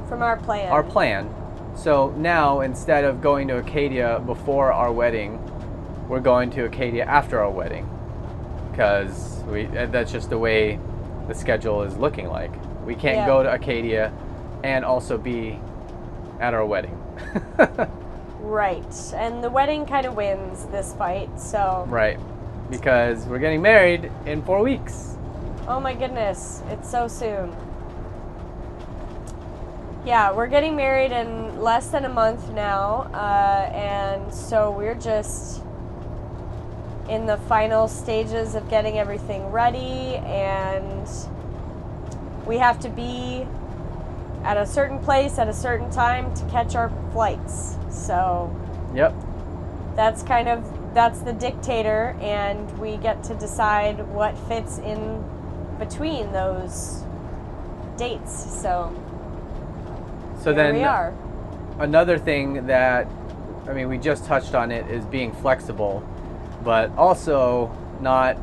From 0.07 0.21
our 0.21 0.37
plan. 0.37 0.71
our 0.71 0.83
plan. 0.83 1.29
So 1.75 2.11
now 2.17 2.61
instead 2.61 3.03
of 3.03 3.21
going 3.21 3.47
to 3.49 3.57
Acadia 3.57 4.21
before 4.25 4.71
our 4.71 4.91
wedding, 4.91 5.39
we're 6.07 6.19
going 6.21 6.49
to 6.51 6.65
Acadia 6.65 7.05
after 7.05 7.39
our 7.39 7.49
wedding. 7.49 7.89
Cuz 8.75 9.43
we 9.47 9.65
that's 9.65 10.11
just 10.11 10.29
the 10.29 10.37
way 10.37 10.79
the 11.27 11.33
schedule 11.33 11.81
is 11.83 11.97
looking 11.97 12.27
like. 12.27 12.51
We 12.85 12.95
can't 12.95 13.17
Yeah. 13.17 13.25
go 13.27 13.43
to 13.43 13.51
Acadia 13.51 14.11
and 14.63 14.85
also 14.85 15.17
be 15.17 15.59
at 16.39 16.53
our 16.53 16.65
wedding. 16.65 16.97
Right. 18.39 18.85
And 19.15 19.43
the 19.43 19.49
wedding 19.49 19.87
kind 19.87 20.05
of 20.05 20.15
wins 20.15 20.65
this 20.67 20.93
fight. 20.93 21.29
So, 21.39 21.83
right. 21.89 22.19
Because 22.69 23.25
we're 23.25 23.39
getting 23.39 23.61
married 23.61 24.11
in 24.27 24.43
4 24.43 24.61
weeks. 24.61 25.17
oh 25.67 25.79
my 25.79 25.95
goodness, 25.95 26.61
it's 26.69 26.87
so 26.89 27.07
soon. 27.07 27.51
Yeah, 30.05 30.33
we're 30.33 30.47
getting 30.47 30.75
married 30.75 31.11
in 31.11 31.59
less 31.59 31.87
than 31.87 32.05
a 32.05 32.09
month 32.09 32.51
now. 32.51 33.09
Uh, 33.11 33.71
and 33.73 34.31
so 34.31 34.69
we're 34.69 34.93
just 34.93 35.63
in 37.09 37.25
the 37.25 37.37
final 37.49 37.87
stages 37.87 38.53
of 38.53 38.69
getting 38.69 38.99
everything 38.99 39.47
ready. 39.47 40.17
And 40.17 41.09
we 42.45 42.59
have 42.59 42.79
to 42.81 42.89
be 42.89 43.47
at 44.43 44.57
a 44.57 44.65
certain 44.67 44.99
place 44.99 45.39
at 45.39 45.47
a 45.47 45.53
certain 45.53 45.89
time 45.89 46.31
to 46.35 46.45
catch 46.49 46.75
our 46.75 46.91
flights. 47.11 47.75
So, 47.89 48.55
Yep. 48.93 49.13
that's 49.95 50.21
kind 50.21 50.47
of 50.47 50.93
that's 50.93 51.19
the 51.21 51.33
dictator 51.33 52.15
and 52.21 52.79
we 52.79 52.95
get 52.97 53.21
to 53.23 53.33
decide 53.35 54.07
what 54.13 54.37
fits 54.47 54.77
in 54.77 55.21
between 55.77 56.31
those 56.31 57.03
dates 57.97 58.61
so 58.61 58.93
So 60.45 60.53
here 60.53 60.63
then 60.63 60.75
we 60.75 60.83
are 60.83 61.11
another 61.79 62.19
thing 62.19 62.67
that 62.67 63.07
I 63.67 63.73
mean 63.73 63.89
we 63.89 63.97
just 63.97 64.25
touched 64.25 64.53
on 64.53 64.71
it 64.71 64.87
is 64.91 65.03
being 65.03 65.33
flexible, 65.33 66.07
but 66.63 66.95
also 66.95 67.75
not 67.99 68.37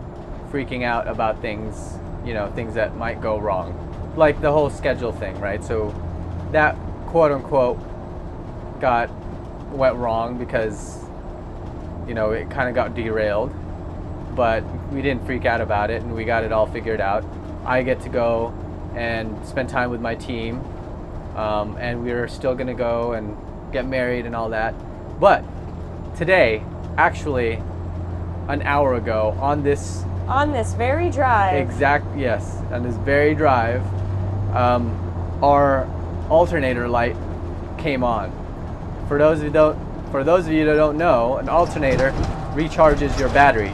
freaking 0.50 0.82
out 0.82 1.06
about 1.06 1.40
things, 1.40 1.96
you 2.24 2.34
know, 2.34 2.50
things 2.56 2.74
that 2.74 2.96
might 2.96 3.20
go 3.20 3.38
wrong. 3.38 3.78
Like 4.16 4.40
the 4.40 4.50
whole 4.50 4.68
schedule 4.68 5.12
thing, 5.12 5.38
right? 5.38 5.62
So 5.62 5.94
that 6.50 6.74
quote 7.06 7.30
unquote 7.30 7.78
got 8.80 9.08
went 9.70 9.94
wrong 9.94 10.38
because 10.38 11.04
you 12.08 12.14
know, 12.14 12.32
it 12.32 12.50
kind 12.50 12.68
of 12.68 12.74
got 12.74 12.96
derailed, 12.96 13.54
but 14.34 14.64
we 14.90 15.02
didn't 15.02 15.24
freak 15.24 15.44
out 15.44 15.60
about 15.60 15.92
it 15.92 16.02
and 16.02 16.12
we 16.12 16.24
got 16.24 16.42
it 16.42 16.50
all 16.50 16.66
figured 16.66 17.00
out. 17.00 17.24
I 17.64 17.84
get 17.84 18.00
to 18.00 18.08
go 18.08 18.52
and 18.96 19.46
spend 19.46 19.68
time 19.68 19.90
with 19.90 20.00
my 20.00 20.16
team 20.16 20.64
um, 21.36 21.76
and 21.78 22.02
we're 22.02 22.28
still 22.28 22.54
gonna 22.54 22.74
go 22.74 23.12
and 23.12 23.36
get 23.72 23.86
married 23.86 24.26
and 24.26 24.36
all 24.36 24.50
that. 24.50 24.74
But 25.20 25.44
today, 26.16 26.62
actually, 26.96 27.62
an 28.48 28.62
hour 28.62 28.94
ago, 28.94 29.36
on 29.40 29.62
this 29.62 30.04
on 30.28 30.52
this 30.52 30.72
very 30.74 31.10
drive 31.10 31.56
exact 31.56 32.06
yes, 32.16 32.58
on 32.70 32.82
this 32.82 32.96
very 32.96 33.34
drive, 33.34 33.82
um, 34.54 35.38
our 35.42 35.86
alternator 36.30 36.88
light 36.88 37.16
came 37.78 38.04
on. 38.04 38.30
For 39.08 39.18
those 39.18 39.38
of 39.38 39.44
you 39.44 39.50
don't, 39.50 39.78
for 40.10 40.24
those 40.24 40.46
of 40.46 40.52
you 40.52 40.64
that 40.66 40.74
don't 40.74 40.96
know, 40.96 41.38
an 41.38 41.48
alternator 41.48 42.10
recharges 42.54 43.18
your 43.18 43.28
battery. 43.30 43.72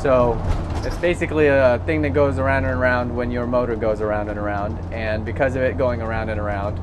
So 0.00 0.40
it's 0.84 0.96
basically 0.96 1.48
a 1.48 1.80
thing 1.86 2.02
that 2.02 2.10
goes 2.10 2.38
around 2.38 2.64
and 2.64 2.78
around 2.78 3.14
when 3.14 3.30
your 3.30 3.46
motor 3.46 3.76
goes 3.76 4.00
around 4.00 4.28
and 4.28 4.38
around, 4.38 4.78
and 4.92 5.24
because 5.24 5.56
of 5.56 5.62
it 5.62 5.76
going 5.76 6.00
around 6.02 6.28
and 6.28 6.40
around, 6.40 6.80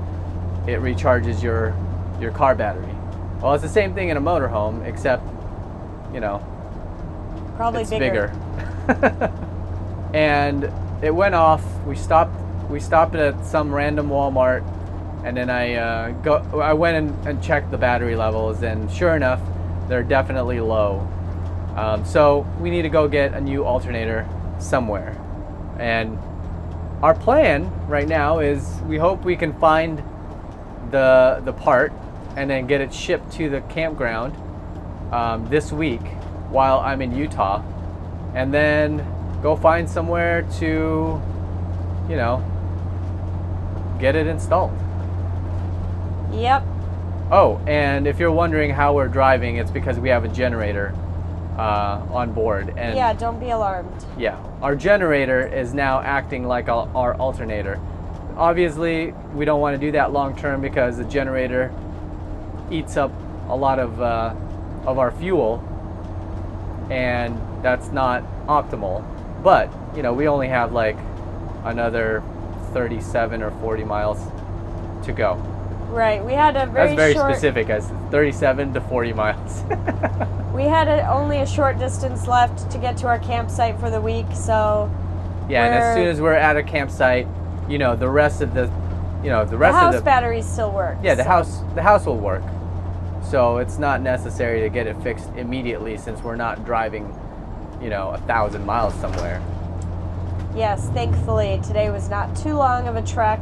it 0.68 0.80
recharges 0.80 1.42
your 1.44 1.76
your 2.20 2.32
car 2.32 2.56
battery. 2.56 2.94
Well, 3.42 3.54
it's 3.54 3.64
the 3.64 3.70
same 3.70 3.94
thing 3.94 4.10
in 4.10 4.18
a 4.18 4.22
motorhome, 4.22 4.86
except 4.86 5.24
you 6.14 6.20
know 6.20 6.44
probably 7.56 7.82
it's 7.82 7.90
bigger. 7.90 8.34
bigger. 8.88 9.32
and 10.14 10.72
it 11.04 11.14
went 11.14 11.36
off. 11.36 11.64
We 11.86 11.96
stopped. 11.96 12.36
We 12.70 12.80
stopped 12.80 13.16
at 13.16 13.46
some 13.46 13.74
random 13.74 14.10
Walmart, 14.10 14.66
and 15.24 15.38
then 15.38 15.50
I 15.50 15.76
uh, 15.76 16.12
go. 16.12 16.38
I 16.60 16.74
went 16.74 16.98
and, 16.98 17.28
and 17.28 17.44
checked 17.44 17.72
the 17.72 17.78
battery 17.78 18.16
levels, 18.16 18.64
and 18.64 18.92
sure 18.92 19.16
enough, 19.16 19.42
they're 19.88 20.04
definitely 20.04 20.60
low. 20.60 21.08
Um, 21.76 22.06
so 22.06 22.48
we 22.60 22.70
need 22.70 22.84
to 22.84 22.90
go 22.90 23.08
get 23.08 23.34
a 23.34 23.42
new 23.42 23.66
alternator 23.66 24.28
somewhere, 24.60 25.20
and 25.78 26.18
our 27.04 27.14
plan 27.14 27.70
right 27.88 28.08
now 28.08 28.40
is 28.40 28.80
we 28.86 28.98
hope 28.98 29.24
we 29.24 29.36
can 29.36 29.54
find 29.60 30.02
the 30.96 31.42
the 31.44 31.52
part 31.52 31.92
and 32.38 32.50
then 32.50 32.68
get 32.68 32.80
it 32.80 32.94
shipped 32.94 33.34
to 33.34 33.50
the 33.50 33.60
campground 33.62 34.34
um, 35.14 35.48
this 35.50 35.72
week 35.72 36.02
while 36.50 36.80
I'm 36.80 37.02
in 37.02 37.14
Utah, 37.14 37.62
and 38.34 38.54
then 38.54 39.06
go 39.42 39.56
find 39.58 39.90
somewhere 39.90 40.44
to, 40.60 41.22
you 42.10 42.16
know, 42.16 42.44
get 44.00 44.16
it 44.16 44.28
installed. 44.28 44.78
yep 46.34 46.64
Oh, 47.32 47.60
and 47.66 48.06
if 48.08 48.20
you're 48.20 48.32
wondering 48.32 48.70
how 48.70 48.94
we're 48.94 49.08
driving, 49.08 49.56
it's 49.58 49.72
because 49.72 49.98
we 50.00 50.10
have 50.10 50.24
a 50.26 50.28
generator 50.28 50.94
uh, 51.58 52.06
on 52.12 52.32
board, 52.32 52.74
and 52.78 52.96
yeah 52.96 53.14
don't 53.14 53.40
be 53.40 53.50
alarmed 53.50 54.06
yeah, 54.18 54.38
our 54.62 54.76
generator 54.76 55.46
is 55.46 55.74
now 55.74 56.00
acting 56.02 56.46
like 56.46 56.70
our, 56.70 56.90
our 56.96 57.16
alternator. 57.16 57.80
Obviously, 58.38 59.12
we 59.34 59.46
don't 59.46 59.62
want 59.62 59.80
to 59.80 59.86
do 59.86 59.92
that 59.94 60.12
long 60.12 60.36
term 60.36 60.62
because 60.62 60.98
the 60.98 61.06
generator 61.06 61.74
eats 62.70 62.98
up 62.98 63.12
a 63.48 63.56
lot 63.56 63.80
of 63.80 64.02
uh, 64.02 64.36
of 64.86 65.00
our 65.00 65.12
fuel, 65.12 65.64
and 66.90 67.40
that's 67.64 67.90
not 67.90 68.24
optimal. 68.48 69.04
But 69.42 69.72
you 69.96 70.04
know, 70.04 70.14
we 70.14 70.28
only 70.28 70.48
have 70.48 70.74
like 70.74 70.98
another 71.64 72.24
37 72.74 73.42
or 73.42 73.52
40 73.62 73.84
miles 73.86 74.20
to 75.06 75.14
go. 75.14 75.36
right 75.90 76.24
we 76.24 76.34
had 76.34 76.58
a 76.58 76.66
very 76.66 76.90
That's 76.90 76.96
very 76.96 77.14
short 77.14 77.32
specific, 77.32 77.70
as 77.70 77.88
37 78.12 78.74
to 78.74 78.82
40 78.82 79.14
miles. 79.14 79.64
we 80.54 80.64
had 80.64 80.88
a, 80.88 81.10
only 81.10 81.40
a 81.40 81.46
short 81.46 81.80
distance 81.80 82.28
left 82.28 82.70
to 82.72 82.78
get 82.78 82.98
to 82.98 83.08
our 83.08 83.20
campsite 83.20 83.80
for 83.80 83.90
the 83.90 84.02
week 84.02 84.26
so 84.34 84.92
yeah, 85.50 85.66
and 85.66 85.76
as 85.76 85.96
soon 85.96 86.08
as 86.08 86.20
we're 86.20 86.34
at 86.34 86.58
a 86.58 86.64
campsite, 86.64 87.28
you 87.68 87.78
know, 87.78 87.96
the 87.96 88.10
rest 88.10 88.42
of 88.42 88.54
the, 88.54 88.72
you 89.24 89.30
know, 89.30 89.44
the 89.46 89.52
the 89.52 89.58
rest 89.58 89.76
house 89.76 89.96
of 89.96 90.02
the 90.02 90.06
batteries 90.06 90.46
still 90.46 90.72
work 90.72 90.98
Yeah, 91.04 91.16
the 91.16 91.24
so- 91.24 91.30
house 91.30 91.62
the 91.76 91.82
house 91.82 92.06
will 92.06 92.18
work. 92.18 92.44
So 93.24 93.58
it's 93.58 93.80
not 93.80 94.02
necessary 94.02 94.62
to 94.62 94.70
get 94.70 94.86
it 94.86 94.96
fixed 95.02 95.30
immediately 95.36 95.98
since 95.98 96.22
we're 96.22 96.36
not 96.36 96.64
driving, 96.64 97.06
you 97.82 97.90
know, 97.90 98.10
a 98.12 98.20
thousand 98.20 98.66
miles 98.66 98.94
somewhere. 98.96 99.42
Yes, 100.56 100.90
thankfully 100.90 101.60
today 101.66 101.90
was 101.90 102.08
not 102.08 102.36
too 102.36 102.54
long 102.54 102.88
of 102.88 102.96
a 102.96 103.02
trek. 103.02 103.40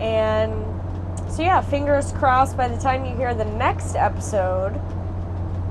And 0.00 0.52
so 1.30 1.42
yeah, 1.42 1.60
fingers 1.60 2.12
crossed 2.12 2.56
by 2.56 2.68
the 2.68 2.76
time 2.76 3.04
you 3.04 3.14
hear 3.14 3.34
the 3.34 3.44
next 3.44 3.94
episode, 3.94 4.80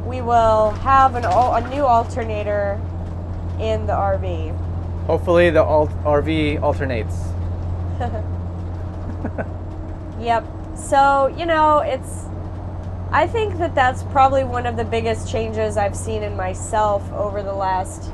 we 0.05 0.21
will 0.21 0.71
have 0.81 1.15
an 1.15 1.25
a 1.25 1.69
new 1.69 1.83
alternator 1.85 2.79
in 3.59 3.85
the 3.85 3.93
RV. 3.93 4.55
Hopefully 5.09 5.49
the 5.49 5.63
alt- 5.63 5.89
RV 6.03 6.61
alternates. 6.61 7.15
Yep. 10.19 10.45
So, 10.75 11.33
you 11.37 11.45
know, 11.45 11.79
it's 11.79 12.25
I 13.11 13.25
think 13.25 13.57
that 13.57 13.73
that's 13.73 14.03
probably 14.03 14.43
one 14.43 14.65
of 14.65 14.77
the 14.77 14.83
biggest 14.83 15.31
changes 15.31 15.77
I've 15.77 15.95
seen 15.95 16.23
in 16.23 16.35
myself 16.35 17.09
over 17.13 17.41
the 17.41 17.53
last 17.53 18.11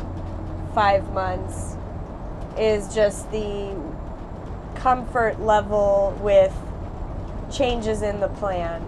5 0.73 1.11
months 1.13 1.75
is 2.57 2.93
just 2.93 3.29
the 3.31 3.75
comfort 4.75 5.41
level 5.41 6.17
with 6.21 6.53
changes 7.51 8.03
in 8.03 8.19
the 8.19 8.29
plan. 8.29 8.81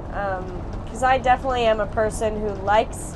Because 0.85 1.03
I 1.03 1.17
definitely 1.17 1.65
am 1.65 1.79
a 1.81 1.87
person 1.87 2.39
who 2.39 2.49
likes, 2.63 3.15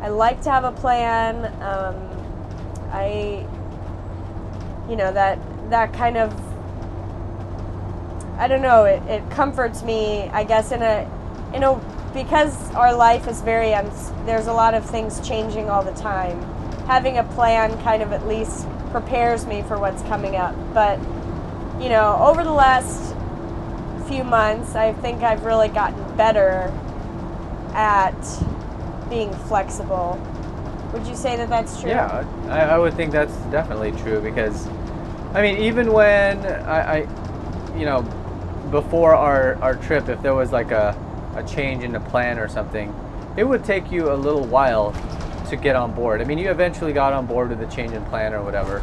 I 0.00 0.08
like 0.08 0.42
to 0.42 0.50
have 0.50 0.64
a 0.64 0.72
plan. 0.72 1.44
Um, 1.62 1.94
I, 2.90 3.46
you 4.92 4.98
know, 4.98 5.10
that 5.10 5.38
that 5.70 5.90
kind 5.94 6.18
of, 6.18 6.30
I 8.38 8.46
don't 8.46 8.60
know, 8.60 8.84
it, 8.84 9.02
it 9.04 9.30
comforts 9.30 9.82
me. 9.82 10.28
I 10.28 10.44
guess 10.44 10.70
in 10.70 10.82
a, 10.82 11.08
in 11.54 11.62
a, 11.62 11.76
because 12.12 12.70
our 12.74 12.94
life 12.94 13.26
is 13.26 13.40
very, 13.40 13.70
there's 14.26 14.48
a 14.48 14.52
lot 14.52 14.74
of 14.74 14.84
things 14.84 15.26
changing 15.26 15.70
all 15.70 15.82
the 15.82 15.94
time. 15.94 16.42
Having 16.84 17.16
a 17.16 17.24
plan 17.24 17.82
kind 17.82 18.02
of 18.02 18.12
at 18.12 18.28
least 18.28 18.66
prepares 18.90 19.46
me 19.46 19.62
for 19.62 19.78
what's 19.78 20.02
coming 20.02 20.36
up. 20.36 20.54
But 20.74 20.98
you 21.80 21.88
know, 21.88 22.18
over 22.20 22.44
the 22.44 22.52
last 22.52 23.16
few 24.08 24.24
months, 24.24 24.74
I 24.74 24.92
think 24.92 25.22
I've 25.22 25.46
really 25.46 25.68
gotten 25.68 26.16
better 26.18 26.70
at 27.72 28.12
being 29.08 29.32
flexible. 29.48 30.20
Would 30.92 31.06
you 31.06 31.14
say 31.14 31.36
that 31.36 31.48
that's 31.48 31.80
true? 31.80 31.88
Yeah, 31.88 32.26
I, 32.48 32.74
I 32.74 32.78
would 32.78 32.92
think 32.92 33.10
that's 33.10 33.34
definitely 33.50 33.92
true 33.92 34.20
because, 34.20 34.68
I 35.34 35.42
mean, 35.42 35.62
even 35.62 35.92
when 35.92 36.44
I, 36.46 36.98
I 36.98 37.76
you 37.78 37.86
know, 37.86 38.02
before 38.70 39.14
our, 39.14 39.54
our 39.56 39.74
trip, 39.76 40.08
if 40.08 40.20
there 40.22 40.34
was 40.34 40.52
like 40.52 40.70
a, 40.70 40.96
a 41.36 41.42
change 41.42 41.84
in 41.84 41.92
the 41.92 42.00
plan 42.00 42.38
or 42.38 42.48
something, 42.48 42.94
it 43.36 43.44
would 43.44 43.64
take 43.64 43.90
you 43.90 44.12
a 44.12 44.14
little 44.14 44.44
while 44.44 44.92
to 45.48 45.56
get 45.56 45.76
on 45.76 45.94
board. 45.94 46.20
I 46.20 46.24
mean, 46.24 46.38
you 46.38 46.50
eventually 46.50 46.92
got 46.92 47.12
on 47.12 47.26
board 47.26 47.50
with 47.50 47.60
the 47.60 47.66
change 47.66 47.92
in 47.92 48.04
plan 48.06 48.34
or 48.34 48.42
whatever. 48.42 48.78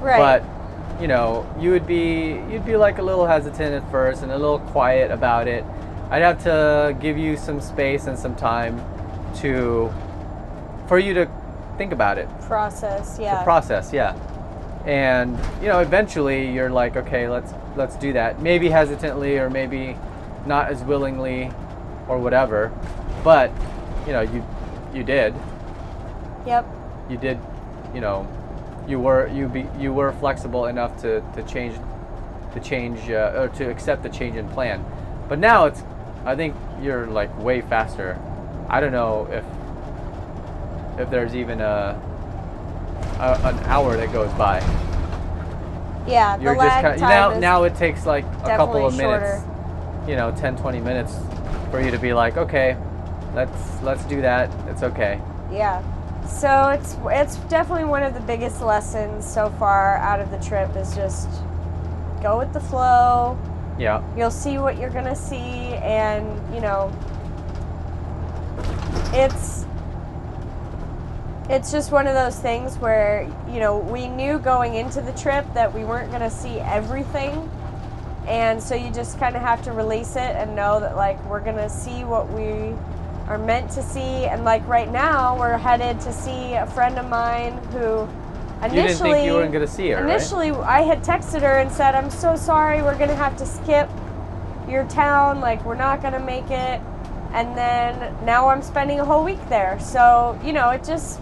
Right. 0.00 0.40
But 0.40 1.00
you 1.00 1.08
know, 1.08 1.46
you 1.60 1.70
would 1.70 1.86
be 1.86 2.42
you'd 2.50 2.64
be 2.64 2.76
like 2.76 2.98
a 2.98 3.02
little 3.02 3.26
hesitant 3.26 3.74
at 3.74 3.90
first 3.90 4.22
and 4.22 4.32
a 4.32 4.38
little 4.38 4.58
quiet 4.58 5.10
about 5.10 5.48
it. 5.48 5.64
I'd 6.10 6.22
have 6.22 6.42
to 6.44 6.96
give 7.00 7.18
you 7.18 7.36
some 7.36 7.60
space 7.60 8.06
and 8.06 8.18
some 8.18 8.34
time 8.36 8.78
to 9.36 9.92
for 10.86 10.98
you 10.98 11.14
to 11.14 11.28
think 11.76 11.92
about 11.92 12.16
it. 12.16 12.28
process, 12.42 13.18
yeah. 13.20 13.42
Process, 13.42 13.92
yeah. 13.92 14.14
And 14.86 15.36
you 15.60 15.68
know, 15.68 15.80
eventually 15.80 16.52
you're 16.52 16.70
like, 16.70 16.96
okay, 16.96 17.28
let's 17.28 17.52
let's 17.76 17.96
do 17.96 18.12
that. 18.12 18.40
Maybe 18.40 18.68
hesitantly 18.68 19.38
or 19.38 19.50
maybe 19.50 19.96
not 20.46 20.70
as 20.70 20.82
willingly 20.84 21.50
or 22.08 22.18
whatever. 22.18 22.72
But, 23.24 23.50
you 24.06 24.12
know, 24.12 24.20
you 24.20 24.44
you 24.94 25.02
did. 25.02 25.34
Yep. 26.46 26.66
You 27.10 27.16
did, 27.16 27.38
you 27.94 28.00
know, 28.00 28.26
you 28.86 29.00
were 29.00 29.26
you 29.28 29.48
be 29.48 29.66
you 29.78 29.92
were 29.92 30.12
flexible 30.12 30.66
enough 30.66 31.00
to, 31.02 31.20
to 31.34 31.42
change 31.42 31.76
to 32.54 32.60
change 32.60 33.10
uh, 33.10 33.32
or 33.36 33.48
to 33.48 33.68
accept 33.68 34.02
the 34.02 34.08
change 34.08 34.36
in 34.36 34.48
plan. 34.50 34.84
But 35.28 35.40
now 35.40 35.66
it's 35.66 35.82
I 36.24 36.36
think 36.36 36.54
you're 36.80 37.06
like 37.06 37.36
way 37.38 37.60
faster. 37.60 38.18
I 38.68 38.80
don't 38.80 38.92
know 38.92 39.28
if 39.30 39.44
if 41.00 41.10
there's 41.10 41.34
even 41.34 41.60
a, 41.60 42.00
a 43.18 43.48
an 43.48 43.58
hour 43.64 43.96
that 43.96 44.12
goes 44.12 44.32
by. 44.34 44.58
Yeah, 46.06 46.36
the 46.36 46.44
You're 46.44 46.56
lag 46.56 46.70
just 46.70 46.82
kind 46.82 47.00
time 47.00 47.10
now 47.10 47.30
is 47.30 47.40
now 47.40 47.62
it 47.64 47.74
takes 47.74 48.06
like 48.06 48.24
a 48.24 48.56
couple 48.56 48.86
of 48.86 48.96
definitely 48.96 49.18
minutes, 49.18 50.08
you 50.08 50.16
know, 50.16 50.32
10 50.36 50.56
20 50.56 50.80
minutes 50.80 51.14
for 51.70 51.80
you 51.80 51.90
to 51.90 51.98
be 51.98 52.12
like, 52.12 52.36
"Okay, 52.36 52.76
let's 53.34 53.82
let's 53.82 54.04
do 54.04 54.20
that. 54.20 54.50
It's 54.68 54.82
okay." 54.82 55.20
Yeah. 55.50 55.82
So 56.26 56.68
it's 56.70 56.96
it's 57.06 57.36
definitely 57.48 57.84
one 57.84 58.02
of 58.02 58.14
the 58.14 58.20
biggest 58.20 58.60
lessons 58.60 59.26
so 59.26 59.50
far 59.58 59.96
out 59.98 60.20
of 60.20 60.30
the 60.30 60.38
trip 60.38 60.74
is 60.76 60.94
just 60.94 61.28
go 62.22 62.38
with 62.38 62.52
the 62.52 62.60
flow. 62.60 63.38
Yeah. 63.78 64.02
You'll 64.16 64.30
see 64.30 64.58
what 64.58 64.78
you're 64.78 64.90
gonna 64.90 65.16
see, 65.16 65.74
and 65.74 66.26
you 66.54 66.60
know, 66.60 66.92
it's 69.12 69.65
it's 71.48 71.70
just 71.70 71.92
one 71.92 72.06
of 72.06 72.14
those 72.14 72.38
things 72.38 72.76
where 72.78 73.22
you 73.48 73.60
know 73.60 73.78
we 73.78 74.08
knew 74.08 74.38
going 74.38 74.74
into 74.74 75.00
the 75.00 75.12
trip 75.12 75.46
that 75.54 75.72
we 75.72 75.84
weren't 75.84 76.10
gonna 76.10 76.30
see 76.30 76.58
everything, 76.60 77.50
and 78.26 78.62
so 78.62 78.74
you 78.74 78.90
just 78.90 79.18
kind 79.18 79.36
of 79.36 79.42
have 79.42 79.62
to 79.62 79.72
release 79.72 80.16
it 80.16 80.36
and 80.36 80.54
know 80.56 80.80
that 80.80 80.96
like 80.96 81.22
we're 81.26 81.40
gonna 81.40 81.68
see 81.68 82.04
what 82.04 82.30
we 82.30 82.74
are 83.28 83.38
meant 83.38 83.70
to 83.72 83.82
see, 83.82 84.26
and 84.26 84.44
like 84.44 84.66
right 84.68 84.90
now 84.90 85.38
we're 85.38 85.58
headed 85.58 86.00
to 86.00 86.12
see 86.12 86.54
a 86.54 86.66
friend 86.66 86.98
of 86.98 87.08
mine 87.08 87.58
who 87.72 88.08
initially 88.62 88.80
you 88.80 88.88
didn't 88.88 88.98
think 88.98 89.26
you 89.26 89.34
weren't 89.34 89.52
going 89.52 89.66
to 89.66 89.70
see 89.70 89.90
her, 89.90 89.96
right? 89.96 90.04
Initially, 90.04 90.50
I 90.50 90.80
had 90.80 91.02
texted 91.02 91.42
her 91.42 91.58
and 91.58 91.70
said, 91.70 91.94
I'm 91.94 92.10
so 92.10 92.36
sorry, 92.36 92.82
we're 92.82 92.96
going 92.96 93.10
to 93.10 93.16
have 93.16 93.36
to 93.36 93.46
skip 93.46 93.88
your 94.68 94.84
town. 94.88 95.40
Like, 95.40 95.62
we're 95.64 95.74
not 95.74 96.00
going 96.00 96.14
to 96.14 96.20
make 96.20 96.50
it. 96.50 96.80
And 97.32 97.56
then 97.56 98.16
now 98.24 98.48
I'm 98.48 98.62
spending 98.62 99.00
a 99.00 99.04
whole 99.04 99.24
week 99.24 99.46
there. 99.50 99.78
So, 99.78 100.38
you 100.42 100.54
know, 100.54 100.70
it 100.70 100.84
just, 100.84 101.20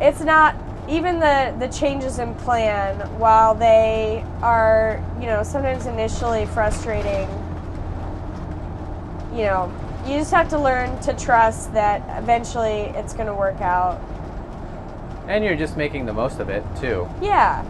it's 0.00 0.20
not, 0.20 0.56
even 0.88 1.20
the, 1.20 1.54
the 1.58 1.68
changes 1.68 2.18
in 2.18 2.34
plan, 2.36 2.96
while 3.18 3.54
they 3.54 4.24
are, 4.42 5.04
you 5.20 5.26
know, 5.26 5.42
sometimes 5.42 5.86
initially 5.86 6.46
frustrating, 6.46 7.28
you 9.32 9.44
know, 9.44 9.72
you 10.06 10.18
just 10.18 10.32
have 10.32 10.48
to 10.48 10.58
learn 10.58 10.98
to 11.00 11.12
trust 11.14 11.72
that 11.74 12.02
eventually 12.20 12.90
it's 12.96 13.12
going 13.12 13.26
to 13.26 13.34
work 13.34 13.60
out. 13.60 14.00
And 15.28 15.44
you're 15.44 15.56
just 15.56 15.76
making 15.76 16.06
the 16.06 16.12
most 16.12 16.40
of 16.40 16.48
it, 16.48 16.64
too. 16.80 17.08
Yeah. 17.22 17.64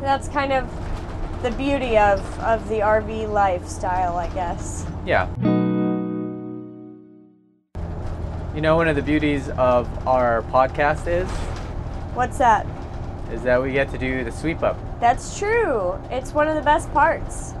That's 0.00 0.28
kind 0.28 0.52
of 0.52 0.70
the 1.42 1.50
beauty 1.50 1.98
of, 1.98 2.20
of 2.40 2.66
the 2.68 2.76
RV 2.76 3.30
lifestyle, 3.30 4.16
I 4.16 4.28
guess. 4.28 4.86
Yeah. 5.04 5.28
You 8.56 8.62
know, 8.62 8.74
one 8.74 8.88
of 8.88 8.96
the 8.96 9.02
beauties 9.02 9.50
of 9.50 9.86
our 10.08 10.40
podcast 10.44 11.06
is 11.06 11.28
What's 12.16 12.38
that? 12.38 12.66
is 13.30 13.42
that 13.42 13.60
we 13.60 13.72
get 13.72 13.90
to 13.90 13.98
do 13.98 14.24
the 14.24 14.32
sweep 14.32 14.62
up. 14.62 14.78
That's 14.98 15.38
true. 15.38 16.00
It's 16.10 16.32
one 16.32 16.48
of 16.48 16.54
the 16.54 16.62
best 16.62 16.90
parts. 16.94 17.52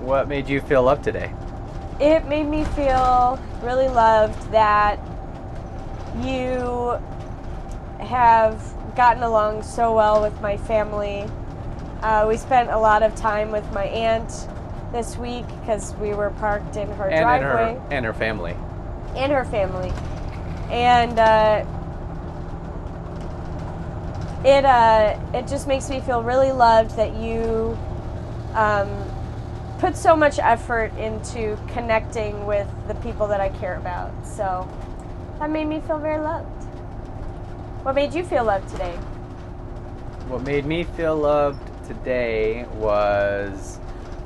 What 0.00 0.28
made 0.28 0.50
you 0.50 0.60
feel 0.60 0.86
up 0.86 1.02
today? 1.02 1.32
It 1.98 2.26
made 2.26 2.44
me 2.44 2.64
feel 2.64 3.42
really 3.62 3.88
loved 3.88 4.52
that 4.52 5.00
you 6.18 6.98
have 8.00 8.62
gotten 8.96 9.22
along 9.22 9.62
so 9.62 9.96
well 9.96 10.20
with 10.20 10.38
my 10.42 10.58
family. 10.58 11.24
Uh, 12.02 12.26
we 12.28 12.36
spent 12.36 12.68
a 12.68 12.78
lot 12.78 13.02
of 13.02 13.14
time 13.14 13.50
with 13.50 13.72
my 13.72 13.84
aunt 13.84 14.46
this 14.92 15.16
week 15.16 15.46
because 15.60 15.94
we 15.94 16.12
were 16.12 16.28
parked 16.32 16.76
in 16.76 16.86
her 16.92 17.04
and 17.04 17.14
in 17.14 17.22
driveway. 17.22 17.80
her 17.80 17.88
and 17.90 18.04
her 18.04 18.12
family. 18.12 18.54
And 19.16 19.32
her 19.32 19.44
family. 19.44 19.92
And 20.70 21.18
uh, 21.18 21.64
it 24.44 24.64
uh, 24.64 25.18
it 25.34 25.46
just 25.46 25.66
makes 25.66 25.90
me 25.90 26.00
feel 26.00 26.22
really 26.22 26.52
loved 26.52 26.96
that 26.96 27.14
you 27.14 27.76
um, 28.54 28.88
put 29.78 29.96
so 29.96 30.16
much 30.16 30.38
effort 30.38 30.96
into 30.96 31.58
connecting 31.68 32.46
with 32.46 32.68
the 32.88 32.94
people 32.96 33.26
that 33.28 33.40
I 33.40 33.48
care 33.48 33.76
about. 33.76 34.12
So 34.26 34.68
that 35.38 35.50
made 35.50 35.66
me 35.66 35.80
feel 35.80 35.98
very 35.98 36.20
loved. 36.20 36.46
What 37.82 37.94
made 37.94 38.12
you 38.12 38.24
feel 38.24 38.44
loved 38.44 38.68
today? 38.68 38.94
What 40.28 40.42
made 40.42 40.66
me 40.66 40.84
feel 40.84 41.16
loved 41.16 41.60
today 41.86 42.66
was 42.74 43.78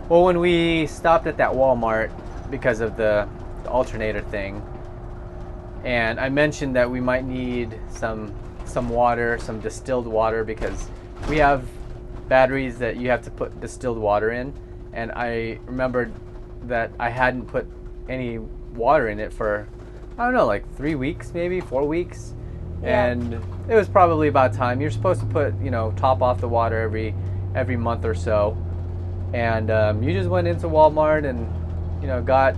well 0.09 0.24
when 0.24 0.39
we 0.39 0.87
stopped 0.87 1.26
at 1.26 1.37
that 1.39 1.53
Walmart 1.53 2.11
because 2.51 2.80
of 2.80 2.97
the, 2.97 3.28
the 3.62 3.70
alternator 3.70 4.20
thing. 4.20 4.62
And 5.85 6.18
I 6.18 6.28
mentioned 6.28 6.74
that 6.76 6.91
we 6.91 7.01
might 7.01 7.24
need 7.24 7.78
some 7.91 8.35
some 8.64 8.89
water, 8.89 9.39
some 9.39 9.61
distilled 9.61 10.07
water 10.07 10.43
because 10.43 10.89
we 11.28 11.37
have 11.39 11.66
batteries 12.28 12.78
that 12.78 12.97
you 12.97 13.11
have 13.11 13.22
to 13.22 13.30
put 13.30 13.61
distilled 13.61 13.99
water 13.99 14.32
in 14.32 14.55
and 14.95 15.12
I 15.12 15.59
remembered 15.66 16.12
that 16.62 16.91
I 16.99 17.11
hadn't 17.11 17.47
put 17.47 17.66
any 18.09 18.39
water 18.39 19.09
in 19.09 19.20
it 19.20 19.32
for 19.32 19.68
I 20.16 20.24
don't 20.24 20.32
know, 20.32 20.47
like 20.47 20.64
3 20.76 20.95
weeks 20.95 21.32
maybe, 21.35 21.61
4 21.61 21.87
weeks. 21.87 22.35
Yeah. 22.82 23.07
And 23.07 23.35
it 23.68 23.74
was 23.74 23.89
probably 23.89 24.28
about 24.28 24.53
time. 24.53 24.80
You're 24.80 24.91
supposed 24.91 25.20
to 25.20 25.26
put, 25.26 25.59
you 25.61 25.70
know, 25.70 25.93
top 25.97 26.22
off 26.22 26.41
the 26.41 26.49
water 26.49 26.80
every 26.80 27.14
every 27.55 27.76
month 27.76 28.05
or 28.05 28.14
so. 28.14 28.57
And 29.32 29.70
um, 29.70 30.03
you 30.03 30.12
just 30.12 30.28
went 30.28 30.47
into 30.47 30.68
Walmart 30.68 31.28
and, 31.28 31.53
you 32.01 32.07
know, 32.07 32.22
got 32.22 32.55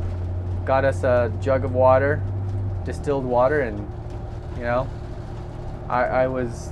got 0.65 0.85
us 0.85 1.05
a 1.05 1.33
jug 1.41 1.65
of 1.65 1.73
water, 1.73 2.23
distilled 2.87 3.25
water, 3.25 3.61
and 3.61 3.79
you 4.57 4.63
know, 4.63 4.89
I, 5.91 6.05
I 6.05 6.27
was 6.29 6.71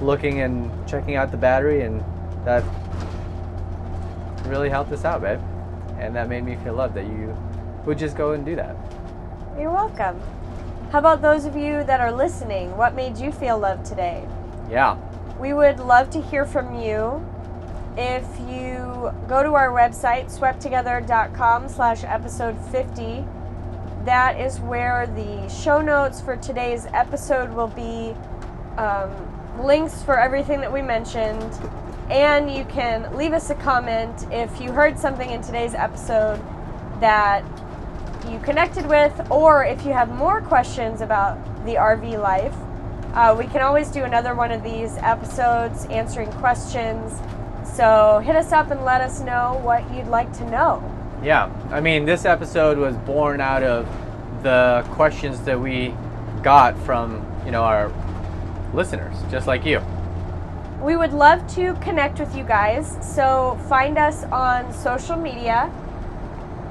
looking 0.00 0.40
and 0.40 0.70
checking 0.88 1.14
out 1.14 1.30
the 1.30 1.36
battery, 1.36 1.82
and 1.82 2.02
that 2.44 2.64
really 4.46 4.70
helped 4.70 4.90
us 4.90 5.04
out, 5.04 5.20
babe. 5.20 5.38
And 5.98 6.16
that 6.16 6.28
made 6.28 6.44
me 6.44 6.56
feel 6.56 6.74
loved 6.74 6.94
that 6.94 7.04
you 7.04 7.36
would 7.84 7.98
just 7.98 8.16
go 8.16 8.32
and 8.32 8.44
do 8.44 8.56
that. 8.56 8.74
You're 9.58 9.70
welcome. 9.70 10.20
How 10.90 10.98
about 10.98 11.22
those 11.22 11.44
of 11.44 11.54
you 11.54 11.84
that 11.84 12.00
are 12.00 12.10
listening? 12.10 12.76
What 12.76 12.94
made 12.94 13.18
you 13.18 13.30
feel 13.30 13.58
loved 13.58 13.84
today? 13.84 14.26
Yeah. 14.70 14.96
We 15.38 15.52
would 15.52 15.78
love 15.78 16.10
to 16.10 16.20
hear 16.20 16.44
from 16.44 16.80
you. 16.80 17.24
If 17.96 18.24
you 18.48 19.12
go 19.28 19.42
to 19.42 19.54
our 19.54 19.70
website, 19.70 20.36
swepttogether.com 20.36 21.68
slash 21.68 22.04
episode 22.04 22.58
50, 22.72 23.24
that 24.04 24.40
is 24.40 24.58
where 24.60 25.06
the 25.06 25.48
show 25.48 25.80
notes 25.80 26.20
for 26.20 26.36
today's 26.36 26.86
episode 26.94 27.52
will 27.52 27.68
be, 27.68 28.14
um, 28.78 29.10
links 29.62 30.02
for 30.02 30.18
everything 30.18 30.60
that 30.60 30.72
we 30.72 30.80
mentioned, 30.80 31.52
and 32.10 32.50
you 32.50 32.64
can 32.64 33.14
leave 33.16 33.32
us 33.32 33.50
a 33.50 33.54
comment 33.56 34.26
if 34.32 34.60
you 34.60 34.72
heard 34.72 34.98
something 34.98 35.30
in 35.30 35.42
today's 35.42 35.74
episode 35.74 36.42
that 37.00 37.44
you 38.28 38.38
connected 38.40 38.86
with, 38.86 39.30
or 39.30 39.64
if 39.64 39.84
you 39.84 39.92
have 39.92 40.08
more 40.14 40.40
questions 40.40 41.00
about 41.00 41.36
the 41.64 41.74
RV 41.74 42.18
life. 42.20 42.54
Uh, 43.14 43.34
we 43.36 43.46
can 43.46 43.60
always 43.60 43.88
do 43.88 44.04
another 44.04 44.34
one 44.34 44.52
of 44.52 44.62
these 44.62 44.96
episodes 44.98 45.84
answering 45.86 46.30
questions. 46.32 47.20
So 47.74 48.22
hit 48.24 48.36
us 48.36 48.52
up 48.52 48.70
and 48.70 48.84
let 48.84 49.00
us 49.00 49.20
know 49.20 49.60
what 49.62 49.82
you'd 49.92 50.06
like 50.06 50.32
to 50.38 50.50
know. 50.50 50.99
Yeah, 51.22 51.52
I 51.70 51.80
mean, 51.80 52.06
this 52.06 52.24
episode 52.24 52.78
was 52.78 52.96
born 52.96 53.40
out 53.40 53.62
of 53.62 53.86
the 54.42 54.84
questions 54.92 55.40
that 55.42 55.60
we 55.60 55.94
got 56.42 56.78
from, 56.78 57.24
you 57.44 57.50
know, 57.50 57.62
our 57.62 57.92
listeners, 58.72 59.14
just 59.30 59.46
like 59.46 59.66
you. 59.66 59.82
We 60.80 60.96
would 60.96 61.12
love 61.12 61.46
to 61.56 61.74
connect 61.74 62.18
with 62.20 62.34
you 62.34 62.42
guys, 62.42 62.96
so 63.02 63.60
find 63.68 63.98
us 63.98 64.24
on 64.24 64.72
social 64.72 65.16
media. 65.16 65.70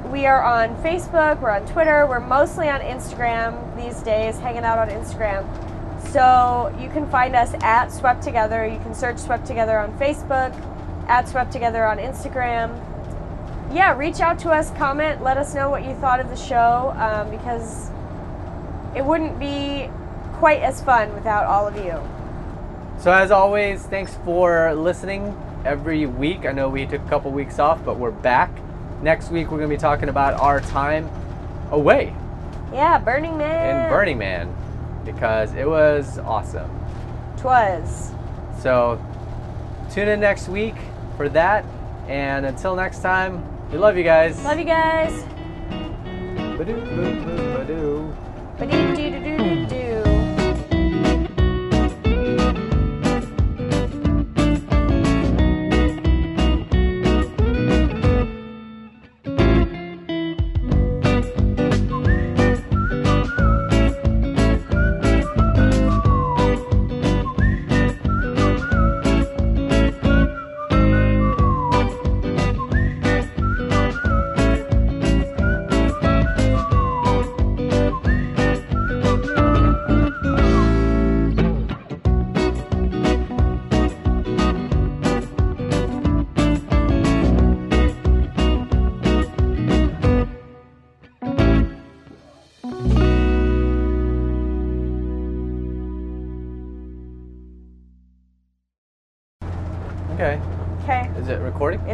We 0.08 0.26
are 0.26 0.44
on 0.44 0.76
Facebook, 0.78 1.40
we're 1.42 1.52
on 1.52 1.68
Twitter, 1.68 2.08
we're 2.08 2.20
mostly 2.20 2.70
on 2.70 2.82
Instagram 2.82 3.78
these 3.78 4.02
days, 4.02 4.40
hanging 4.40 4.64
out 4.64 4.80
on 4.80 4.90
Instagram. 4.90 5.46
So 6.12 6.76
you 6.82 6.90
can 6.90 7.08
find 7.12 7.36
us 7.36 7.54
at 7.62 7.92
Swept 7.92 8.24
Together. 8.24 8.66
You 8.66 8.80
can 8.80 8.96
search 8.96 9.20
Swept 9.20 9.46
Together 9.46 9.78
on 9.78 9.96
Facebook, 10.00 10.56
at 11.08 11.30
Swept 11.30 11.52
Together 11.52 11.86
on 11.86 12.00
Instagram. 12.00 12.84
Yeah, 13.72 13.96
reach 13.98 14.20
out 14.20 14.40
to 14.40 14.50
us, 14.50 14.72
comment, 14.72 15.22
let 15.22 15.38
us 15.38 15.54
know 15.54 15.70
what 15.70 15.86
you 15.86 15.94
thought 15.96 16.20
of 16.20 16.30
the 16.30 16.36
show 16.36 16.94
um, 16.98 17.30
because 17.30 17.92
it 18.96 19.06
wouldn't 19.06 19.38
be 19.40 19.90
quite 20.34 20.62
as 20.62 20.82
fun 20.82 21.14
without 21.14 21.46
all 21.46 21.68
of 21.68 21.76
you. 21.78 22.02
So, 23.00 23.12
as 23.12 23.30
always, 23.30 23.84
thanks 23.84 24.18
for 24.26 24.74
listening 24.74 25.38
every 25.66 26.06
week. 26.08 26.46
I 26.46 26.52
know 26.52 26.68
we 26.68 26.86
took 26.86 27.02
a 27.06 27.10
couple 27.10 27.32
weeks 27.32 27.60
off, 27.60 27.84
but 27.86 27.98
we're 27.98 28.12
back. 28.12 28.50
Next 29.04 29.30
week, 29.30 29.52
we're 29.52 29.58
going 29.60 29.70
to 29.70 29.76
be 29.76 29.80
talking 29.80 30.10
about 30.10 30.34
our 30.42 30.60
time 30.60 31.10
away 31.72 32.14
Yeah, 32.74 32.98
Burning 32.98 33.38
Man. 33.38 33.86
in 33.86 33.90
Burning 33.92 34.18
Man 34.18 34.54
because 35.06 35.54
it 35.54 35.68
was 35.68 36.18
awesome. 36.20 36.70
Twas. 37.38 38.12
So, 38.62 39.00
tune 39.92 40.08
in 40.08 40.20
next 40.20 40.50
week 40.50 40.76
for 41.16 41.30
that. 41.30 41.64
And 42.08 42.46
until 42.46 42.76
next 42.76 43.02
time, 43.02 43.44
we 43.72 43.78
love 43.78 43.98
you 43.98 44.04
guys. 44.04 44.44
Love 44.44 44.58
you 44.60 44.66
guys. 44.66 45.24
Ba-doo, 46.58 46.76
boo, 46.76 47.14
boo, 47.24 47.54
ba-doo. 47.58 48.14
Ba-dee-dee-doo-doo-doo. 48.58 49.89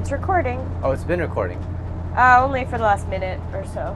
It's 0.05 0.11
recording. 0.11 0.59
Oh, 0.83 0.91
it's 0.91 1.03
been 1.03 1.19
recording. 1.19 1.57
Uh, 2.15 2.39
only 2.45 2.63
for 2.65 2.77
the 2.77 2.83
last 2.83 3.07
minute 3.07 3.39
or 3.53 3.65
so. 3.65 3.91